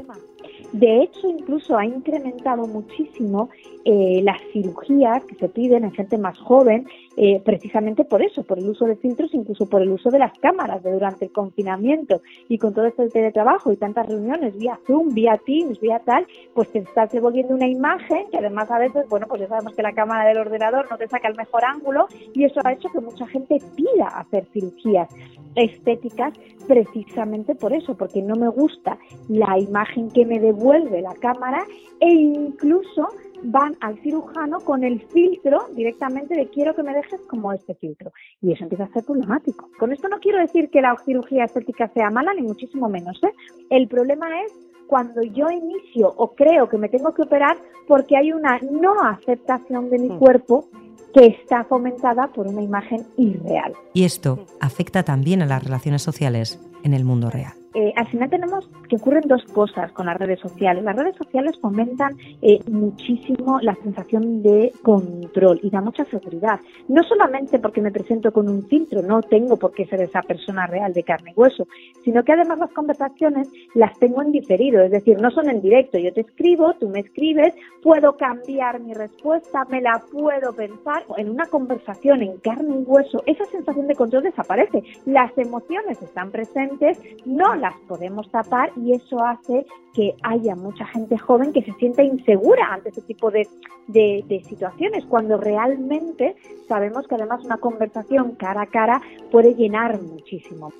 De 0.71 1.03
hecho, 1.03 1.29
incluso 1.29 1.77
ha 1.77 1.85
incrementado 1.85 2.65
muchísimo 2.65 3.51
eh, 3.89 4.19
las 4.21 4.41
cirugías 4.51 5.23
que 5.23 5.35
se 5.35 5.47
piden 5.47 5.85
en 5.85 5.93
gente 5.93 6.17
más 6.17 6.37
joven, 6.37 6.85
eh, 7.15 7.41
precisamente 7.45 8.03
por 8.03 8.21
eso, 8.21 8.43
por 8.43 8.59
el 8.59 8.67
uso 8.67 8.83
de 8.83 8.97
filtros, 8.97 9.33
incluso 9.33 9.69
por 9.69 9.81
el 9.81 9.89
uso 9.89 10.09
de 10.09 10.19
las 10.19 10.37
cámaras 10.39 10.83
de 10.83 10.91
durante 10.91 11.23
el 11.23 11.31
confinamiento. 11.31 12.21
Y 12.49 12.57
con 12.57 12.73
todo 12.73 12.85
esto 12.85 13.03
del 13.03 13.13
teletrabajo 13.13 13.71
y 13.71 13.77
tantas 13.77 14.07
reuniones 14.07 14.57
vía 14.57 14.77
Zoom, 14.85 15.13
vía 15.13 15.39
Teams, 15.45 15.79
vía 15.79 15.99
tal, 15.99 16.27
pues 16.53 16.69
te 16.69 16.79
estás 16.79 17.13
devolviendo 17.13 17.55
una 17.55 17.69
imagen 17.69 18.29
que 18.29 18.39
además 18.39 18.69
a 18.71 18.79
veces, 18.79 19.07
bueno, 19.07 19.25
pues 19.25 19.39
ya 19.39 19.47
sabemos 19.47 19.73
que 19.73 19.81
la 19.81 19.93
cámara 19.93 20.27
del 20.27 20.39
ordenador 20.39 20.85
no 20.91 20.97
te 20.97 21.07
saca 21.07 21.29
el 21.29 21.37
mejor 21.37 21.63
ángulo 21.63 22.07
y 22.33 22.43
eso 22.43 22.59
ha 22.65 22.73
hecho 22.73 22.89
que 22.89 22.99
mucha 22.99 23.25
gente 23.27 23.61
pida 23.73 24.07
hacer 24.07 24.47
cirugías 24.51 25.07
estéticas 25.55 26.33
precisamente 26.67 27.55
por 27.55 27.71
eso, 27.71 27.95
porque 27.95 28.21
no 28.21 28.35
me 28.35 28.49
gusta 28.49 28.97
la 29.29 29.57
imagen 29.57 30.11
que 30.11 30.25
me 30.25 30.41
devuelve 30.41 31.01
la 31.01 31.13
cámara 31.13 31.63
e 32.01 32.09
incluso 32.09 33.07
van 33.43 33.77
al 33.81 33.97
cirujano 33.99 34.59
con 34.61 34.83
el 34.83 35.01
filtro 35.07 35.67
directamente 35.75 36.35
de 36.35 36.47
quiero 36.47 36.75
que 36.75 36.83
me 36.83 36.93
dejes 36.93 37.21
como 37.27 37.53
este 37.53 37.75
filtro. 37.75 38.11
Y 38.41 38.53
eso 38.53 38.63
empieza 38.63 38.85
a 38.85 38.93
ser 38.93 39.03
problemático. 39.03 39.69
Con 39.79 39.91
esto 39.91 40.07
no 40.07 40.19
quiero 40.19 40.39
decir 40.39 40.69
que 40.69 40.81
la 40.81 40.95
cirugía 41.05 41.45
estética 41.45 41.87
sea 41.89 42.09
mala, 42.09 42.33
ni 42.33 42.41
muchísimo 42.41 42.89
menos. 42.89 43.19
¿eh? 43.23 43.33
El 43.69 43.87
problema 43.87 44.41
es 44.43 44.51
cuando 44.87 45.21
yo 45.21 45.49
inicio 45.51 46.13
o 46.15 46.33
creo 46.33 46.69
que 46.69 46.77
me 46.77 46.89
tengo 46.89 47.13
que 47.13 47.23
operar 47.23 47.57
porque 47.87 48.17
hay 48.17 48.31
una 48.31 48.59
no 48.59 49.01
aceptación 49.01 49.89
de 49.89 49.99
mi 49.99 50.09
cuerpo 50.17 50.69
que 51.13 51.27
está 51.27 51.63
fomentada 51.63 52.27
por 52.27 52.47
una 52.47 52.61
imagen 52.61 53.05
irreal. 53.17 53.73
Y 53.93 54.03
esto 54.03 54.45
afecta 54.59 55.03
también 55.03 55.41
a 55.41 55.45
las 55.45 55.63
relaciones 55.63 56.01
sociales 56.01 56.59
en 56.83 56.93
el 56.93 57.03
mundo 57.03 57.29
real. 57.29 57.53
Eh, 57.73 57.93
al 57.95 58.07
final 58.07 58.29
tenemos 58.29 58.69
que 58.89 58.95
ocurren 58.95 59.23
dos 59.27 59.43
cosas 59.53 59.91
con 59.91 60.05
las 60.05 60.17
redes 60.17 60.39
sociales. 60.39 60.83
Las 60.83 60.95
redes 60.95 61.15
sociales 61.15 61.57
fomentan 61.61 62.17
eh, 62.41 62.59
muchísimo 62.71 63.59
la 63.61 63.75
sensación 63.75 64.41
de 64.41 64.71
control 64.81 65.59
y 65.61 65.69
da 65.69 65.81
mucha 65.81 66.05
seguridad. 66.05 66.59
No 66.87 67.03
solamente 67.03 67.59
porque 67.59 67.81
me 67.81 67.91
presento 67.91 68.31
con 68.31 68.49
un 68.49 68.63
filtro, 68.67 69.01
no 69.01 69.21
tengo 69.21 69.57
por 69.57 69.73
qué 69.73 69.85
ser 69.85 70.01
esa 70.01 70.21
persona 70.21 70.67
real 70.67 70.93
de 70.93 71.03
carne 71.03 71.33
y 71.35 71.39
hueso, 71.39 71.67
sino 72.03 72.23
que 72.23 72.33
además 72.33 72.59
las 72.59 72.71
conversaciones 72.71 73.49
las 73.75 73.97
tengo 73.99 74.21
en 74.21 74.31
diferido, 74.31 74.81
es 74.81 74.91
decir, 74.91 75.19
no 75.21 75.29
son 75.31 75.49
en 75.49 75.61
directo. 75.61 75.97
Yo 75.97 76.13
te 76.13 76.21
escribo, 76.21 76.73
tú 76.79 76.89
me 76.89 77.01
escribes, 77.01 77.53
puedo 77.83 78.15
cambiar 78.17 78.79
mi 78.79 78.93
respuesta, 78.93 79.65
me 79.69 79.81
la 79.81 80.01
puedo 80.11 80.53
pensar. 80.53 81.03
En 81.17 81.29
una 81.29 81.45
conversación 81.45 82.21
en 82.21 82.37
carne 82.37 82.77
y 82.79 82.83
hueso, 82.83 83.21
esa 83.25 83.45
sensación 83.45 83.87
de 83.87 83.95
control 83.95 84.23
desaparece. 84.23 84.83
Las 85.05 85.37
emociones 85.37 86.01
están 86.01 86.31
presentes, 86.31 86.99
no 87.25 87.55
las 87.57 87.75
podemos 87.87 88.29
tapar 88.31 88.71
y 88.75 88.93
eso 88.93 89.23
hace 89.23 89.65
que 89.93 90.15
haya 90.23 90.55
mucha 90.55 90.85
gente 90.85 91.17
joven 91.17 91.53
que 91.53 91.63
se 91.63 91.73
sienta 91.73 92.03
insegura 92.03 92.73
ante 92.73 92.89
ese 92.89 93.01
tipo 93.01 93.31
de, 93.31 93.47
de, 93.87 94.23
de 94.27 94.43
situaciones, 94.43 95.05
cuando 95.05 95.37
realmente 95.37 96.35
sabemos 96.67 97.07
que 97.07 97.15
además 97.15 97.43
una 97.43 97.57
conversación 97.57 98.35
cara 98.35 98.61
a 98.61 98.67
cara 98.67 99.01
puede 99.31 99.55
llenar 99.55 100.01
muchísimo. 100.01 100.71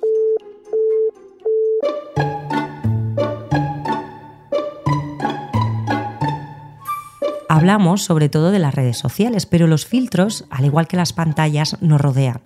Hablamos 7.58 8.04
sobre 8.04 8.28
todo 8.28 8.52
de 8.52 8.60
las 8.60 8.74
redes 8.74 8.98
sociales, 8.98 9.46
pero 9.46 9.66
los 9.66 9.84
filtros, 9.84 10.46
al 10.48 10.64
igual 10.64 10.86
que 10.86 10.96
las 10.96 11.12
pantallas, 11.12 11.82
nos 11.82 12.00
rodean. 12.00 12.40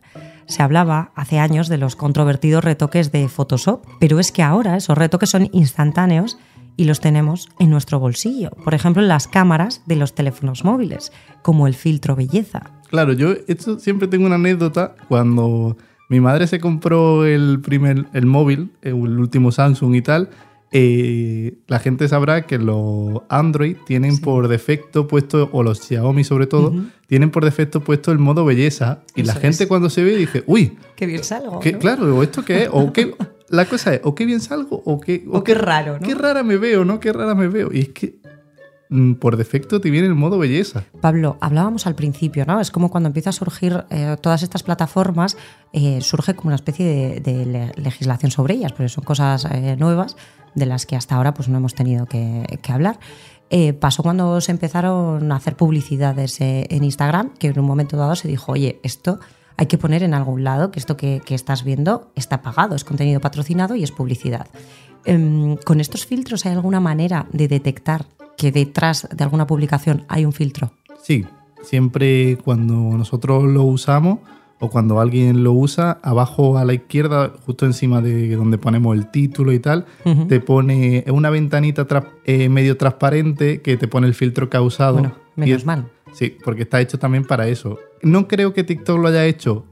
Se 0.46 0.62
hablaba 0.62 1.12
hace 1.14 1.38
años 1.38 1.68
de 1.68 1.78
los 1.78 1.96
controvertidos 1.96 2.64
retoques 2.64 3.12
de 3.12 3.28
Photoshop, 3.28 3.84
pero 4.00 4.18
es 4.18 4.32
que 4.32 4.42
ahora 4.42 4.76
esos 4.76 4.98
retoques 4.98 5.30
son 5.30 5.48
instantáneos 5.52 6.38
y 6.76 6.84
los 6.84 7.00
tenemos 7.00 7.48
en 7.58 7.70
nuestro 7.70 8.00
bolsillo. 8.00 8.50
Por 8.64 8.74
ejemplo, 8.74 9.02
en 9.02 9.08
las 9.08 9.28
cámaras 9.28 9.82
de 9.86 9.96
los 9.96 10.14
teléfonos 10.14 10.64
móviles, 10.64 11.12
como 11.42 11.66
el 11.66 11.74
filtro 11.74 12.16
belleza. 12.16 12.70
Claro, 12.88 13.12
yo 13.12 13.34
siempre 13.78 14.08
tengo 14.08 14.26
una 14.26 14.34
anécdota 14.36 14.94
cuando 15.08 15.76
mi 16.08 16.20
madre 16.20 16.46
se 16.46 16.60
compró 16.60 17.24
el 17.24 17.60
primer 17.60 18.06
el 18.12 18.26
móvil, 18.26 18.72
el 18.82 18.94
último 18.94 19.50
Samsung 19.50 19.94
y 19.94 20.02
tal. 20.02 20.28
Eh, 20.72 21.54
la 21.66 21.78
gente 21.78 22.08
sabrá 22.08 22.46
que 22.46 22.58
los 22.58 23.20
Android 23.28 23.76
tienen 23.86 24.18
por 24.18 24.48
defecto 24.48 25.06
puesto, 25.06 25.48
o 25.52 25.62
los 25.62 25.80
Xiaomi 25.80 26.24
sobre 26.24 26.46
todo, 26.46 26.74
tienen 27.06 27.30
por 27.30 27.44
defecto 27.44 27.80
puesto 27.80 28.10
el 28.12 28.18
modo 28.18 28.44
belleza. 28.44 29.02
Y 29.14 29.22
la 29.22 29.34
gente 29.34 29.64
es. 29.64 29.68
cuando 29.68 29.90
se 29.90 30.02
ve 30.02 30.16
dice, 30.16 30.44
uy, 30.46 30.76
Qué 30.96 31.06
bien 31.06 31.22
salgo. 31.24 31.60
¿qué- 31.60 31.72
¿no? 31.72 31.78
claro, 31.78 32.16
o 32.16 32.22
esto 32.22 32.44
qué 32.44 32.64
es, 32.64 32.68
o 32.72 32.92
qué. 32.92 33.14
La 33.48 33.66
cosa 33.66 33.92
es, 33.94 34.00
o 34.02 34.14
qué 34.14 34.24
bien 34.24 34.40
salgo, 34.40 34.80
o 34.86 34.98
qué. 34.98 35.26
O 35.30 35.44
qué 35.44 35.52
raro, 35.52 35.98
¿no? 36.00 36.06
Qué 36.06 36.14
rara 36.14 36.42
me 36.42 36.56
veo, 36.56 36.86
¿no? 36.86 37.00
Qué 37.00 37.12
rara 37.12 37.34
me 37.34 37.48
veo. 37.48 37.68
Y 37.70 37.80
es 37.80 37.88
que 37.90 38.14
por 39.20 39.36
defecto 39.36 39.80
te 39.80 39.90
viene 39.90 40.06
el 40.06 40.14
modo 40.14 40.38
belleza. 40.38 40.84
Pablo, 41.00 41.36
hablábamos 41.40 41.86
al 41.86 41.94
principio, 41.94 42.44
¿no? 42.46 42.60
Es 42.60 42.70
como 42.70 42.90
cuando 42.90 43.08
empieza 43.08 43.30
a 43.30 43.32
surgir 43.32 43.84
eh, 43.90 44.16
todas 44.20 44.42
estas 44.42 44.62
plataformas, 44.62 45.36
eh, 45.72 46.00
surge 46.00 46.34
como 46.34 46.48
una 46.48 46.56
especie 46.56 46.84
de, 46.86 47.20
de 47.20 47.46
le- 47.46 47.72
legislación 47.76 48.30
sobre 48.30 48.54
ellas, 48.54 48.72
porque 48.72 48.88
son 48.88 49.04
cosas 49.04 49.46
eh, 49.50 49.76
nuevas 49.78 50.16
de 50.54 50.66
las 50.66 50.84
que 50.86 50.96
hasta 50.96 51.16
ahora 51.16 51.32
pues, 51.34 51.48
no 51.48 51.56
hemos 51.58 51.74
tenido 51.74 52.06
que, 52.06 52.44
hablar. 52.68 52.98
Pasó 53.80 54.02
cuando 54.02 54.40
se 54.40 54.50
empezaron 54.50 55.30
a 55.30 55.36
hacer 55.36 55.56
publicidades 55.56 56.38
en 56.40 56.84
Instagram, 56.84 57.34
que 57.38 57.48
en 57.48 57.58
un 57.58 57.66
momento 57.66 57.98
dado 57.98 58.16
se 58.16 58.26
dijo, 58.26 58.52
oye, 58.52 58.80
esto 58.82 59.20
hay 59.58 59.66
que 59.66 59.76
poner 59.76 60.02
en 60.02 60.14
algún 60.14 60.42
lado, 60.42 60.70
que 60.70 60.78
esto 60.78 60.96
que, 60.96 61.20
que 61.22 61.34
estás 61.34 61.62
viendo 61.62 62.10
está 62.16 62.40
pagado, 62.40 62.74
es 62.74 62.84
contenido 62.84 63.20
patrocinado 63.20 63.76
y 63.76 63.82
es 63.82 63.92
publicidad. 63.92 64.46
Em, 65.04 65.56
¿Con 65.56 65.80
estos 65.80 66.06
filtros 66.06 66.46
hay 66.46 66.52
alguna 66.52 66.80
manera 66.80 67.26
de 67.32 67.46
detectar 67.48 68.06
que 68.36 68.52
detrás 68.52 69.08
de 69.14 69.24
alguna 69.24 69.46
publicación 69.46 70.04
hay 70.08 70.24
un 70.24 70.32
filtro? 70.32 70.72
Sí, 71.02 71.24
siempre 71.62 72.38
cuando 72.44 72.74
nosotros 72.74 73.44
lo 73.44 73.62
usamos 73.64 74.18
o 74.60 74.70
cuando 74.70 75.00
alguien 75.00 75.42
lo 75.42 75.52
usa, 75.52 75.98
abajo 76.02 76.56
a 76.56 76.64
la 76.64 76.72
izquierda, 76.72 77.32
justo 77.44 77.66
encima 77.66 78.00
de 78.00 78.36
donde 78.36 78.58
ponemos 78.58 78.96
el 78.96 79.10
título 79.10 79.52
y 79.52 79.58
tal, 79.58 79.86
te 80.28 80.38
pone 80.38 81.04
una 81.08 81.30
ventanita 81.30 81.86
tra- 81.88 82.06
eh, 82.24 82.48
medio 82.48 82.76
transparente 82.76 83.60
que 83.60 83.76
te 83.76 83.88
pone 83.88 84.06
el 84.06 84.14
filtro 84.14 84.48
que 84.48 84.56
ha 84.56 84.62
usado. 84.62 84.94
Bueno, 84.94 85.14
menos 85.34 85.56
es- 85.60 85.66
mal. 85.66 85.88
Sí, 86.12 86.36
porque 86.44 86.62
está 86.62 86.80
hecho 86.80 86.98
también 86.98 87.24
para 87.24 87.48
eso. 87.48 87.78
No 88.02 88.28
creo 88.28 88.52
que 88.52 88.62
TikTok 88.64 89.00
lo 89.00 89.08
haya 89.08 89.24
hecho 89.24 89.64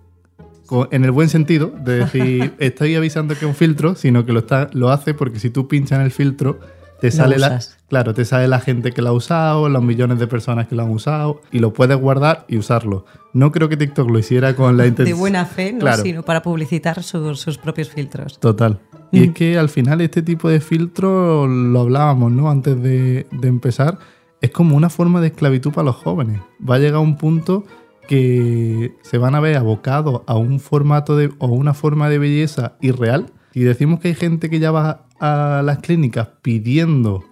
en 0.91 1.05
el 1.05 1.11
buen 1.11 1.29
sentido, 1.29 1.67
de 1.85 1.99
decir, 1.99 2.55
estoy 2.59 2.95
avisando 2.95 3.35
que 3.35 3.41
es 3.41 3.49
un 3.49 3.55
filtro, 3.55 3.95
sino 3.95 4.25
que 4.25 4.33
lo, 4.33 4.39
está, 4.41 4.71
lo 4.73 4.91
hace 4.91 5.15
porque 5.15 5.39
si 5.39 5.51
tú 5.51 5.69
pinchas 5.69 5.99
en 5.99 6.05
el 6.05 6.11
filtro, 6.13 6.59
te 7.01 7.11
sale 7.11 7.39
la, 7.39 7.49
usas. 7.49 7.79
claro, 7.89 8.15
te 8.15 8.25
sale 8.25 8.47
la 8.49 8.61
gente 8.61 8.93
que 8.93 9.03
lo 9.03 9.09
ha 9.11 9.13
usado, 9.13 9.69
los 9.69 9.83
millones 9.83 10.19
de 10.19 10.27
personas 10.27 10.67
que 10.69 10.75
lo 10.75 10.83
han 10.83 10.91
usado, 10.91 11.41
y 11.51 11.59
lo 11.59 11.73
puedes 11.73 11.97
guardar 11.99 12.45
y 12.49 12.57
usarlo. 12.59 13.05
No 13.33 13.53
creo 13.53 13.69
que 13.69 13.77
TikTok 13.77 14.11
lo 14.11 14.19
hiciera 14.19 14.55
con 14.57 14.77
la 14.77 14.83
De 14.85 14.89
intención. 14.91 15.19
buena 15.19 15.45
fe, 15.47 15.73
¿no? 15.73 15.81
Claro. 15.81 16.03
sino 16.03 16.23
para 16.23 16.43
publicitar 16.43 17.03
sus, 17.03 17.41
sus 17.41 17.59
propios 17.59 17.89
filtros. 17.91 18.39
Total. 18.41 18.81
Y 19.13 19.21
Mm. 19.21 19.23
es 19.25 19.31
que 19.35 19.59
al 19.59 19.69
final 19.69 20.01
este 20.01 20.23
tipo 20.23 20.49
de 20.49 20.61
filtro, 20.61 21.47
lo 21.47 21.81
hablábamos, 21.81 22.31
¿no? 22.33 22.51
Antes 22.51 22.81
de, 22.83 23.27
de 23.33 23.49
empezar, 23.49 23.99
es 24.41 24.51
como 24.51 24.77
una 24.77 24.89
forma 24.91 25.21
de 25.21 25.29
esclavitud 25.29 25.73
para 25.73 25.87
los 25.87 25.97
jóvenes. 25.97 26.41
Va 26.69 26.77
a 26.77 26.79
llegar 26.79 27.01
un 27.01 27.17
punto 27.17 27.65
que 28.09 28.95
se 29.03 29.19
van 29.19 29.35
a 29.37 29.41
ver 29.41 29.57
abocados 29.57 30.23
a 30.27 30.37
un 30.37 30.59
formato 30.59 31.17
de, 31.17 31.31
o 31.39 31.47
una 31.47 31.75
forma 31.75 32.09
de 32.09 32.19
belleza 32.19 32.73
irreal. 32.81 33.27
Y 33.55 33.61
decimos 33.61 34.01
que 34.01 34.09
hay 34.09 34.15
gente 34.15 34.51
que 34.51 34.59
ya 34.59 34.71
va 34.73 35.05
a 35.21 35.63
las 35.65 35.79
clínicas 35.79 36.29
pidiendo 36.43 37.25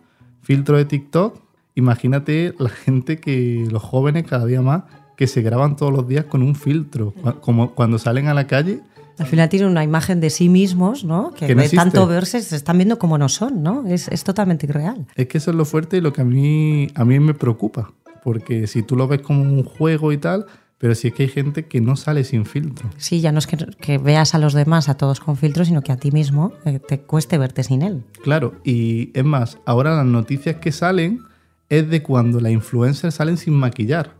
filtro 0.42 0.76
de 0.76 0.84
TikTok. 0.84 1.40
Imagínate 1.74 2.54
la 2.58 2.68
gente 2.68 3.18
que, 3.18 3.66
los 3.70 3.82
jóvenes 3.82 4.24
cada 4.26 4.46
día 4.46 4.62
más, 4.62 4.82
que 5.16 5.26
se 5.26 5.42
graban 5.42 5.76
todos 5.76 5.92
los 5.92 6.06
días 6.06 6.26
con 6.26 6.42
un 6.42 6.54
filtro. 6.54 7.14
Como 7.40 7.74
cuando 7.74 7.98
salen 7.98 8.28
a 8.28 8.34
la 8.34 8.46
calle, 8.46 8.80
Al 9.18 9.26
final 9.26 9.48
tienen 9.48 9.68
una 9.68 9.82
imagen 9.82 10.20
de 10.20 10.30
sí 10.30 10.48
mismos, 10.48 11.02
¿no? 11.04 11.32
Que, 11.34 11.48
Que 11.48 11.54
no 11.54 11.60
de 11.60 11.66
existe. 11.66 11.84
tanto 11.84 12.06
verse 12.06 12.40
se 12.40 12.54
están 12.54 12.78
viendo 12.78 12.98
como 13.00 13.18
no 13.18 13.28
son, 13.28 13.62
¿no? 13.64 13.84
Es, 13.86 14.06
es 14.08 14.22
totalmente 14.22 14.66
irreal. 14.66 15.06
Es 15.16 15.26
que 15.26 15.38
eso 15.38 15.50
es 15.50 15.56
lo 15.56 15.64
fuerte 15.64 15.96
y 15.96 16.00
lo 16.00 16.12
que 16.12 16.20
a 16.20 16.24
mí, 16.24 16.88
a 16.94 17.04
mí 17.04 17.18
me 17.18 17.34
preocupa. 17.34 17.90
Porque 18.22 18.66
si 18.68 18.82
tú 18.82 18.94
lo 18.94 19.08
ves 19.08 19.20
como 19.22 19.42
un 19.42 19.64
juego 19.64 20.12
y 20.12 20.18
tal, 20.18 20.46
pero 20.78 20.94
si 20.94 21.08
es 21.08 21.14
que 21.14 21.24
hay 21.24 21.28
gente 21.28 21.66
que 21.66 21.80
no 21.80 21.96
sale 21.96 22.24
sin 22.24 22.46
filtro. 22.46 22.88
Sí, 22.96 23.20
ya 23.20 23.32
no 23.32 23.38
es 23.40 23.46
que, 23.46 23.56
que 23.80 23.98
veas 23.98 24.34
a 24.34 24.38
los 24.38 24.54
demás, 24.54 24.88
a 24.88 24.96
todos 24.96 25.20
con 25.20 25.36
filtros, 25.36 25.68
sino 25.68 25.82
que 25.82 25.92
a 25.92 25.96
ti 25.96 26.10
mismo 26.12 26.52
eh, 26.64 26.78
te 26.78 27.00
cueste 27.00 27.36
verte 27.36 27.64
sin 27.64 27.82
él. 27.82 28.04
Claro, 28.22 28.54
y 28.64 29.10
es 29.18 29.24
más, 29.24 29.58
ahora 29.66 29.96
las 29.96 30.06
noticias 30.06 30.56
que 30.56 30.72
salen 30.72 31.20
es 31.68 31.90
de 31.90 32.02
cuando 32.02 32.40
las 32.40 32.52
influencers 32.52 33.14
salen 33.14 33.36
sin 33.36 33.54
maquillar. 33.54 34.16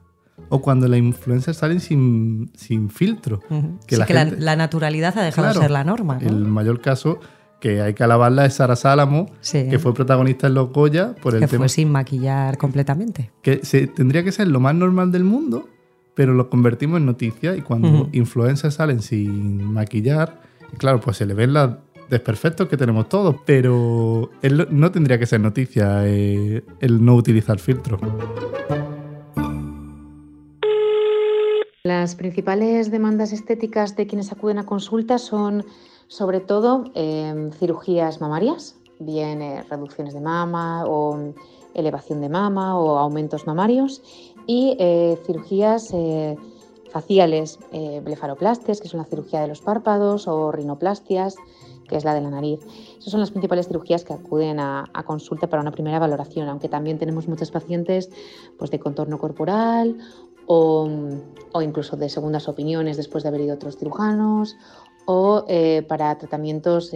O 0.51 0.63
cuando 0.63 0.87
las 0.89 0.99
influencers 0.99 1.59
salen 1.59 1.81
sin, 1.81 2.51
sin 2.55 2.91
filtro. 2.91 3.41
Que 3.87 3.97
sí, 3.97 4.01
la 4.01 4.07
que 4.07 4.15
la, 4.15 4.57
naturalidad 4.57 5.19
ha 5.19 5.23
dejado 5.23 5.47
Claro, 5.49 5.61
de 5.61 5.65
ser 5.65 5.71
la 5.71 5.85
norma. 5.85 6.19
¿no? 6.21 6.29
El 6.29 6.45
mayor 6.47 6.81
caso 6.81 7.19
que 7.61 7.83
hay 7.83 7.95
que 7.95 8.05
alabarla 8.05 8.47
es 8.47 8.55
Sara 8.55 8.77
Sálamo, 8.77 9.31
Sí. 9.41 9.67
que 9.69 9.79
fue 9.79 9.93
protagonista 9.95 10.47
en 10.47 10.55
Los 10.55 10.71
Goya 10.73 11.15
por 11.21 11.35
el 11.35 11.41
que 11.41 11.49
tema 11.49 11.63
fue 11.63 11.69
sin 11.69 11.91
maquillar 11.91 12.57
completamente. 12.57 13.33
que 13.43 13.61
se, 13.65 13.89
tendría 13.89 14.23
que 14.23 14.31
ser 14.33 14.47
lo 14.49 14.61
más 14.61 14.75
normal 14.77 15.11
del 15.11 15.25
mundo, 15.25 15.69
pero 16.19 16.35
lo 16.35 16.51
convertimos 16.51 16.97
en 16.97 17.07
noticia 17.07 17.55
y 17.55 17.61
cuando 17.63 18.09
influencers 18.11 18.75
salen 18.75 19.03
sin 19.03 19.73
maquillar, 19.73 20.41
claro, 20.77 20.99
pues 20.99 21.17
se 21.17 21.27
le 21.27 21.33
ven 21.33 21.53
los 21.53 21.77
desperfectos 22.11 22.67
que 22.67 22.77
tenemos 22.77 23.09
todos, 23.09 23.37
pero 23.47 24.29
no 24.71 24.91
tendría 24.91 25.21
que 25.21 25.27
ser 25.27 25.39
noticia 25.39 26.01
eh, 26.09 26.65
el 26.81 27.05
no 27.05 27.15
utilizar 27.15 27.61
filtros. 27.61 28.01
Las 31.85 32.17
principales 32.17 32.91
demandas 32.91 33.33
estéticas 33.33 33.95
de 33.95 34.09
quienes 34.09 34.33
acuden 34.33 34.59
a 34.59 34.67
consulta 34.67 35.19
son 35.19 35.65
sobre 36.09 36.41
todo 36.41 36.91
eh, 36.97 37.49
cirugías 37.61 38.21
mamarias, 38.21 38.77
bien 38.99 39.41
eh, 39.41 39.63
reducciones 39.71 40.15
de 40.15 40.21
mama 40.21 40.85
o 40.85 41.33
elevación 41.75 42.21
de 42.21 42.29
mama 42.29 42.77
o 42.77 42.99
aumentos 42.99 43.47
mamarios 43.47 44.03
y 44.49 44.75
eh, 44.79 45.19
cirugías 45.27 45.91
eh, 45.93 46.35
faciales, 46.91 47.59
eh, 47.71 48.01
blefaroplastias, 48.03 48.81
que 48.81 48.89
es 48.89 48.95
la 48.95 49.05
cirugía 49.05 49.43
de 49.43 49.47
los 49.47 49.61
párpados, 49.61 50.27
o 50.27 50.51
rinoplastias, 50.51 51.37
que 51.87 51.97
es 51.97 52.05
la 52.05 52.15
de 52.15 52.23
la 52.23 52.31
nariz. 52.31 52.61
Esas 52.99 53.13
son 53.13 53.21
las 53.21 53.31
principales 53.31 53.69
cirugías 53.69 54.05
que 54.05 54.15
acuden 54.15 54.59
a, 54.59 54.91
consulta 55.07 55.49
para 55.49 55.61
una 55.61 55.71
primera 55.71 55.99
valoración, 55.99 56.49
aunque 56.49 56.71
también 56.71 56.99
tenemos 56.99 57.29
muchos 57.29 57.51
pacientes 57.51 58.11
pues, 58.59 58.71
de 58.71 58.79
contorno 58.79 59.19
corporal 59.19 59.99
o, 60.47 60.89
o 61.53 61.63
incluso 61.63 61.97
de 61.99 62.09
segundas 62.09 62.49
opiniones 62.49 62.97
después 62.97 63.25
de 63.25 63.29
haber 63.29 63.43
ido 63.43 63.55
otros 63.55 63.77
cirujanos 63.77 64.57
o 65.05 65.45
para 65.89 66.17
tratamientos 66.19 66.91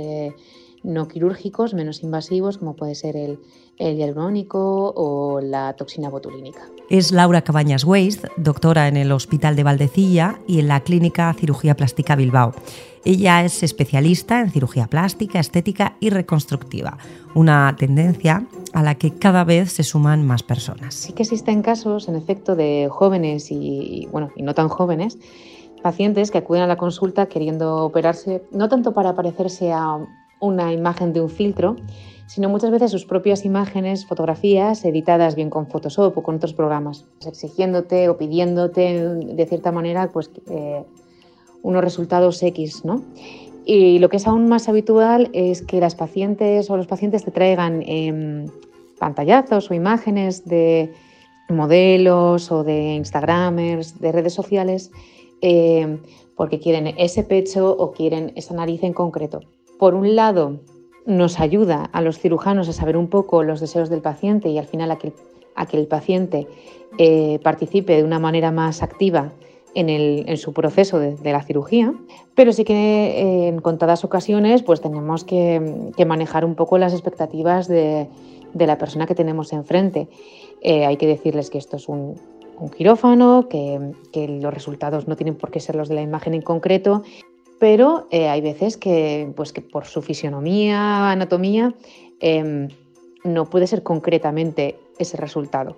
no 0.83 1.09
quirúrgicos, 1.09 1.75
menos 1.75 2.03
invasivos, 2.03 2.59
como 2.59 2.77
puede 2.77 2.95
ser 2.95 3.17
el, 3.17 3.39
el 3.79 3.97
hialurónico 3.97 4.93
o 4.97 5.41
la 5.41 5.75
toxina 5.75 6.09
botulínica. 6.09 6.61
Es 6.91 7.12
Laura 7.12 7.43
Cabañas 7.43 7.85
Weist, 7.85 8.25
doctora 8.37 8.89
en 8.89 8.97
el 8.97 9.12
Hospital 9.12 9.57
de 9.57 9.65
Valdecilla 9.65 10.41
y 10.47 10.61
en 10.61 10.69
la 10.69 10.81
Clínica 10.81 11.33
Cirugía 11.35 11.77
Plástica 11.77 12.17
Bilbao. 12.17 12.53
Ella 13.05 13.45
es 13.45 13.62
especialista 13.62 14.41
en 14.41 14.51
cirugía 14.51 14.87
plástica, 14.87 15.41
estética 15.41 15.97
y 15.99 16.11
reconstructiva, 16.11 16.99
una 17.35 17.75
tendencia 17.77 18.47
a 18.73 18.83
la 18.83 18.95
que 18.95 19.12
cada 19.12 19.43
vez 19.43 19.73
se 19.73 19.83
suman 19.83 20.25
más 20.25 20.43
personas. 20.43 20.95
Sí 20.95 21.12
que 21.12 21.25
existen 21.25 21.62
casos, 21.62 22.09
en 22.09 22.15
efecto, 22.15 22.55
de 22.55 22.89
jóvenes 22.91 23.51
y, 23.51 24.07
bueno, 24.12 24.31
y 24.37 24.43
no 24.43 24.55
tan 24.55 24.69
jóvenes, 24.69 25.19
pacientes 25.83 26.31
que 26.31 26.39
acuden 26.39 26.62
a 26.62 26.67
la 26.69 26.77
consulta 26.77 27.27
queriendo 27.27 27.79
operarse, 27.85 28.45
no 28.53 28.69
tanto 28.69 28.93
para 28.95 29.17
parecerse 29.17 29.73
a 29.73 29.99
una 30.43 30.73
imagen 30.73 31.13
de 31.13 31.21
un 31.21 31.31
filtro, 31.31 31.77
sino 32.27 32.49
muchas 32.49 32.71
veces 32.71 32.91
sus 32.91 33.07
propias 33.07 33.45
imágenes, 33.45 34.05
fotografías 34.07 34.85
editadas 34.85 35.35
bien 35.35 35.51
con 35.51 35.67
Photoshop 35.67 36.19
o 36.19 36.23
con 36.23 36.37
otros 36.37 36.53
programas, 36.53 37.07
exigiéndote 37.25 38.09
o 38.09 38.19
pidiéndote 38.19 39.05
de 39.15 39.47
cierta 39.47 39.71
manera 39.71 40.11
pues, 40.13 40.31
eh, 40.51 40.83
unos 41.63 41.83
resultados 41.83 42.43
X, 42.43 42.85
¿no? 42.85 43.03
Y 43.65 44.01
lo 44.01 44.09
que 44.09 44.17
es 44.17 44.27
aún 44.27 44.49
más 44.49 44.69
habitual 44.69 45.31
es 45.33 45.63
que 45.63 45.79
las 45.79 45.95
pacientes 45.95 46.69
o 46.69 46.77
los 46.77 46.89
pacientes 46.89 47.25
te 47.25 47.31
traigan 47.31 47.83
em, 47.87 48.47
pantallazos 48.99 49.71
o 49.71 49.75
imágenes 49.75 50.45
de 50.45 50.93
modelos 51.49 52.51
o 52.51 52.65
de 52.65 52.95
Instagramers, 52.95 54.01
de 54.01 54.11
redes 54.11 54.33
sociales, 54.33 54.91
em, 55.41 56.01
porque 56.37 56.59
quieren 56.59 56.95
ese 56.99 57.23
pecho 57.23 57.71
o 57.71 57.93
quieren 57.93 58.33
esa 58.35 58.55
nariz 58.55 58.83
en 58.83 58.95
concreto. 58.95 59.41
Por 59.83 59.97
un 59.97 60.15
lado, 60.15 60.61
nos 61.07 61.41
ayuda 61.41 61.91
a 61.93 62.03
los 62.03 62.21
cirujanos 62.21 62.69
a 62.69 62.73
saber 62.73 62.97
un 62.97 63.09
poco 63.09 63.43
los 63.43 63.59
deseos 63.59 63.91
del 63.91 64.01
paciente 64.01 64.49
y 64.49 64.57
al 64.57 64.67
final 64.67 64.93
a 64.93 64.97
que, 64.97 65.12
el 65.77 65.89
paciente 65.89 66.47
eh, 66.99 67.41
participe 67.43 67.97
de 67.97 68.05
una 68.05 68.21
manera 68.21 68.53
más 68.53 68.81
activa 68.85 69.33
en, 69.75 70.37
su 70.37 70.53
proceso 70.53 71.01
de, 71.01 71.33
la 71.33 71.43
cirugía, 71.43 71.93
pero 72.37 72.53
sí 72.53 72.62
que 72.62 72.75
eh, 72.75 73.49
en 73.49 73.59
contadas 73.59 74.05
ocasiones 74.05 74.62
pues 74.62 74.81
tenemos 74.81 75.25
que, 75.25 75.93
manejar 76.07 76.45
un 76.45 76.55
poco 76.55 76.79
las 76.79 76.93
expectativas 76.93 77.67
de, 77.67 78.07
la 78.55 78.79
persona 78.79 79.09
que 79.09 79.17
tenemos 79.17 79.53
enfrente. 79.53 80.07
Eh, 80.61 80.87
hay 80.87 80.97
que 80.97 81.09
decirles 81.09 81.51
que 81.51 81.59
esto 81.59 81.77
es 81.77 81.89
un, 81.89 82.15
quirófano, 82.77 83.49
que, 83.49 83.81
los 84.41 84.55
resultados 84.55 85.09
no 85.09 85.17
tienen 85.17 85.35
por 85.35 85.51
qué 85.51 85.59
ser 85.59 85.75
los 85.75 85.89
de 85.89 85.97
la 85.97 86.03
imagen 86.03 86.35
en 86.35 86.43
concreto, 86.43 87.03
pero 87.62 88.09
eh, 88.11 88.28
hay 88.28 88.40
veces 88.40 88.76
que, 88.76 89.33
pues, 89.37 89.52
que 89.52 89.61
por 89.61 89.85
su 89.85 90.02
fisionomía, 90.02 91.12
anatomía, 91.12 91.73
em, 92.19 92.66
no 93.23 93.49
puede 93.49 93.69
ser 93.69 93.85
concretamente 93.85 94.81
ese 94.99 95.16
resultado 95.16 95.76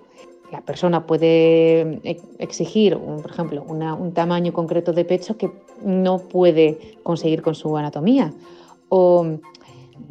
la 0.51 0.61
persona 0.61 1.05
puede 1.05 1.99
eh, 2.03 2.21
exigir, 2.39 2.97
por 2.97 3.29
ejemplo, 3.29 3.63
un 3.63 4.13
tamaño 4.13 4.53
concreto 4.53 4.93
de 4.93 5.05
pecho 5.05 5.37
que 5.37 5.51
no 5.83 6.19
puede 6.19 6.97
conseguir 7.03 7.41
con 7.41 7.55
su 7.55 7.75
anatomía. 7.75 8.33
O 8.89 9.37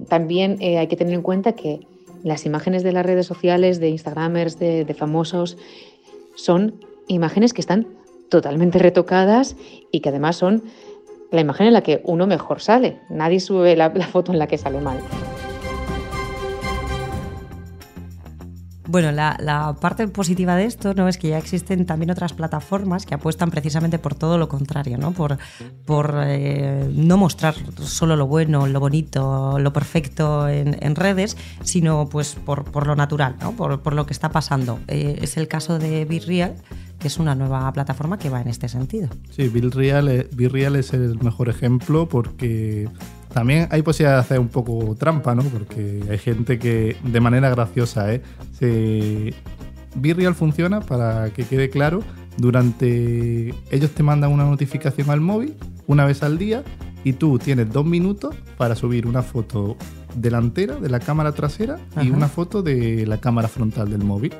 también 0.08 0.58
eh, 0.60 0.78
hay 0.78 0.86
que 0.86 0.96
tener 0.96 1.14
en 1.14 1.22
cuenta 1.22 1.52
que 1.52 1.86
las 2.22 2.46
imágenes 2.46 2.82
de 2.82 2.92
las 2.92 3.06
redes 3.06 3.26
sociales, 3.26 3.80
de 3.80 3.88
Instagramers, 3.90 4.58
de, 4.58 4.94
famosos, 4.94 5.56
son 6.34 6.74
imágenes 7.06 7.52
que 7.52 7.60
están 7.60 7.86
totalmente 8.28 8.78
retocadas 8.78 9.56
y 9.92 10.00
que 10.00 10.08
además 10.08 10.36
son 10.36 10.62
la 11.34 11.40
imagen 11.40 11.66
en 11.66 11.72
la 11.72 11.82
que 11.82 12.00
uno 12.04 12.26
mejor 12.26 12.60
sale. 12.60 13.00
Nadie 13.08 13.40
sube 13.40 13.76
la 13.76 13.90
foto 13.90 14.32
en 14.32 14.38
la 14.38 14.46
que 14.46 14.58
sale 14.58 14.80
mal. 14.80 14.98
Bueno, 18.94 19.10
la, 19.10 19.76
parte 19.80 20.06
positiva 20.06 20.54
de 20.54 20.66
esto 20.66 20.94
¿no? 20.94 21.08
es 21.08 21.18
que 21.18 21.30
ya 21.30 21.38
existen 21.38 21.84
también 21.84 22.12
otras 22.12 22.32
plataformas 22.32 23.06
que 23.06 23.14
apuestan 23.14 23.50
precisamente 23.50 23.98
por 23.98 24.14
todo 24.14 24.38
lo 24.38 24.48
contrario, 24.48 24.98
¿no? 24.98 25.10
por, 25.10 25.36
eh, 26.24 26.88
no 26.94 27.16
mostrar 27.16 27.56
solo 27.82 28.14
lo 28.14 28.28
bueno, 28.28 28.68
lo 28.68 28.78
bonito, 28.78 29.58
lo 29.58 29.72
perfecto 29.72 30.48
en, 30.48 30.94
redes, 30.94 31.36
sino 31.64 32.08
pues 32.08 32.36
por, 32.36 32.86
lo 32.86 32.94
natural, 32.94 33.34
¿no? 33.40 33.56
por, 33.56 33.94
lo 33.94 34.06
que 34.06 34.12
está 34.12 34.28
pasando. 34.28 34.78
Eh, 34.86 35.18
es 35.22 35.36
el 35.38 35.48
caso 35.48 35.80
de 35.80 36.04
BeReal, 36.04 36.54
que 37.00 37.08
es 37.08 37.18
una 37.18 37.34
nueva 37.34 37.72
plataforma 37.72 38.16
que 38.16 38.30
va 38.30 38.42
en 38.42 38.46
este 38.46 38.68
sentido. 38.68 39.08
Sí, 39.30 39.48
BeReal, 39.48 40.76
es 40.76 40.92
el 40.92 41.18
mejor 41.20 41.48
ejemplo 41.48 42.08
porque 42.08 42.88
también 43.34 43.66
hay 43.72 43.82
posibilidad 43.82 44.14
de 44.14 44.20
hacer 44.20 44.38
un 44.38 44.48
poco 44.48 44.94
trampa, 44.94 45.34
¿no? 45.34 45.42
Porque 45.42 46.04
hay 46.08 46.18
gente 46.18 46.56
que, 46.56 46.96
de 47.02 47.20
manera 47.20 47.50
graciosa, 47.50 48.14
¿eh? 48.14 48.22
Se... 48.52 49.34
Virreal 49.96 50.36
funciona, 50.36 50.80
para 50.80 51.30
que 51.30 51.44
quede 51.44 51.68
claro, 51.68 52.02
durante... 52.36 53.52
Ellos 53.72 53.90
te 53.90 54.04
mandan 54.04 54.30
una 54.30 54.44
notificación 54.44 55.10
al 55.10 55.20
móvil 55.20 55.56
una 55.88 56.04
vez 56.06 56.22
al 56.22 56.38
día 56.38 56.62
y 57.02 57.14
tú 57.14 57.38
tienes 57.40 57.72
dos 57.72 57.84
minutos 57.84 58.36
para 58.56 58.76
subir 58.76 59.04
una 59.04 59.22
foto 59.22 59.76
delantera 60.14 60.76
de 60.76 60.88
la 60.88 61.00
cámara 61.00 61.32
trasera 61.32 61.78
y 62.00 62.10
una 62.10 62.28
foto 62.28 62.62
de 62.62 63.04
la 63.04 63.18
cámara 63.18 63.48
frontal 63.48 63.90
del 63.90 64.04
móvil. 64.04 64.32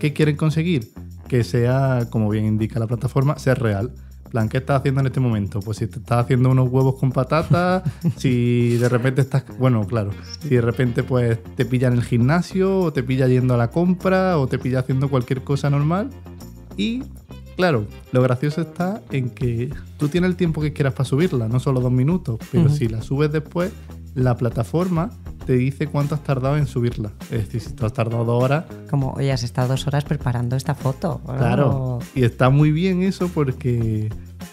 ¿Qué 0.00 0.12
quieren 0.12 0.36
conseguir? 0.36 0.90
Que 1.28 1.44
sea, 1.44 2.08
como 2.10 2.28
bien 2.30 2.46
indica 2.46 2.80
la 2.80 2.88
plataforma, 2.88 3.38
ser 3.38 3.60
real 3.60 3.92
plan, 4.34 4.48
¿qué 4.48 4.58
estás 4.58 4.80
haciendo 4.80 5.00
en 5.00 5.06
este 5.06 5.20
momento? 5.20 5.60
Pues 5.60 5.78
si 5.78 5.86
te 5.86 6.00
estás 6.00 6.24
haciendo 6.24 6.50
unos 6.50 6.68
huevos 6.68 6.96
con 6.96 7.12
patatas, 7.12 7.84
si 8.16 8.76
de 8.78 8.88
repente 8.88 9.20
estás, 9.20 9.44
bueno, 9.60 9.86
claro, 9.86 10.10
si 10.40 10.56
de 10.56 10.60
repente 10.60 11.04
pues 11.04 11.38
te 11.54 11.64
pilla 11.64 11.86
en 11.86 11.94
el 11.94 12.02
gimnasio, 12.02 12.80
o 12.80 12.92
te 12.92 13.04
pilla 13.04 13.28
yendo 13.28 13.54
a 13.54 13.56
la 13.56 13.70
compra, 13.70 14.36
o 14.38 14.48
te 14.48 14.58
pilla 14.58 14.80
haciendo 14.80 15.08
cualquier 15.08 15.42
cosa 15.44 15.70
normal. 15.70 16.10
Y 16.76 17.04
claro, 17.56 17.86
lo 18.10 18.22
gracioso 18.22 18.60
está 18.62 19.02
en 19.12 19.30
que 19.30 19.72
tú 19.98 20.08
tienes 20.08 20.30
el 20.30 20.36
tiempo 20.36 20.60
que 20.60 20.72
quieras 20.72 20.94
para 20.94 21.04
subirla, 21.04 21.46
no 21.46 21.60
solo 21.60 21.80
dos 21.80 21.92
minutos, 21.92 22.40
pero 22.50 22.68
si 22.70 22.88
la 22.88 23.02
subes 23.02 23.30
después, 23.30 23.70
la 24.14 24.36
plataforma 24.36 25.10
te 25.46 25.54
dice 25.54 25.86
cuánto 25.86 26.14
has 26.14 26.22
tardado 26.22 26.56
en 26.56 26.66
subirla. 26.66 27.12
Es 27.24 27.46
decir, 27.46 27.60
si 27.60 27.72
tú 27.72 27.84
has 27.84 27.92
tardado 27.92 28.24
dos 28.24 28.42
horas. 28.42 28.64
Como, 28.88 29.12
oye, 29.12 29.32
has 29.32 29.42
estado 29.42 29.68
dos 29.68 29.86
horas 29.86 30.04
preparando 30.04 30.56
esta 30.56 30.74
foto. 30.74 31.20
Claro. 31.26 31.98
Y 32.14 32.24
está 32.24 32.50
muy 32.50 32.72
bien 32.72 33.02
eso 33.02 33.28
porque 33.28 34.08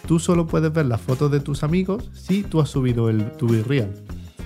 tú 0.06 0.18
solo 0.18 0.46
puedes 0.46 0.72
ver 0.72 0.86
las 0.86 1.00
fotos 1.00 1.30
de 1.30 1.40
tus 1.40 1.62
amigos 1.62 2.10
si 2.12 2.42
tú 2.42 2.60
has 2.60 2.68
subido 2.68 3.08
el, 3.08 3.30
tu 3.32 3.48
real. 3.48 3.92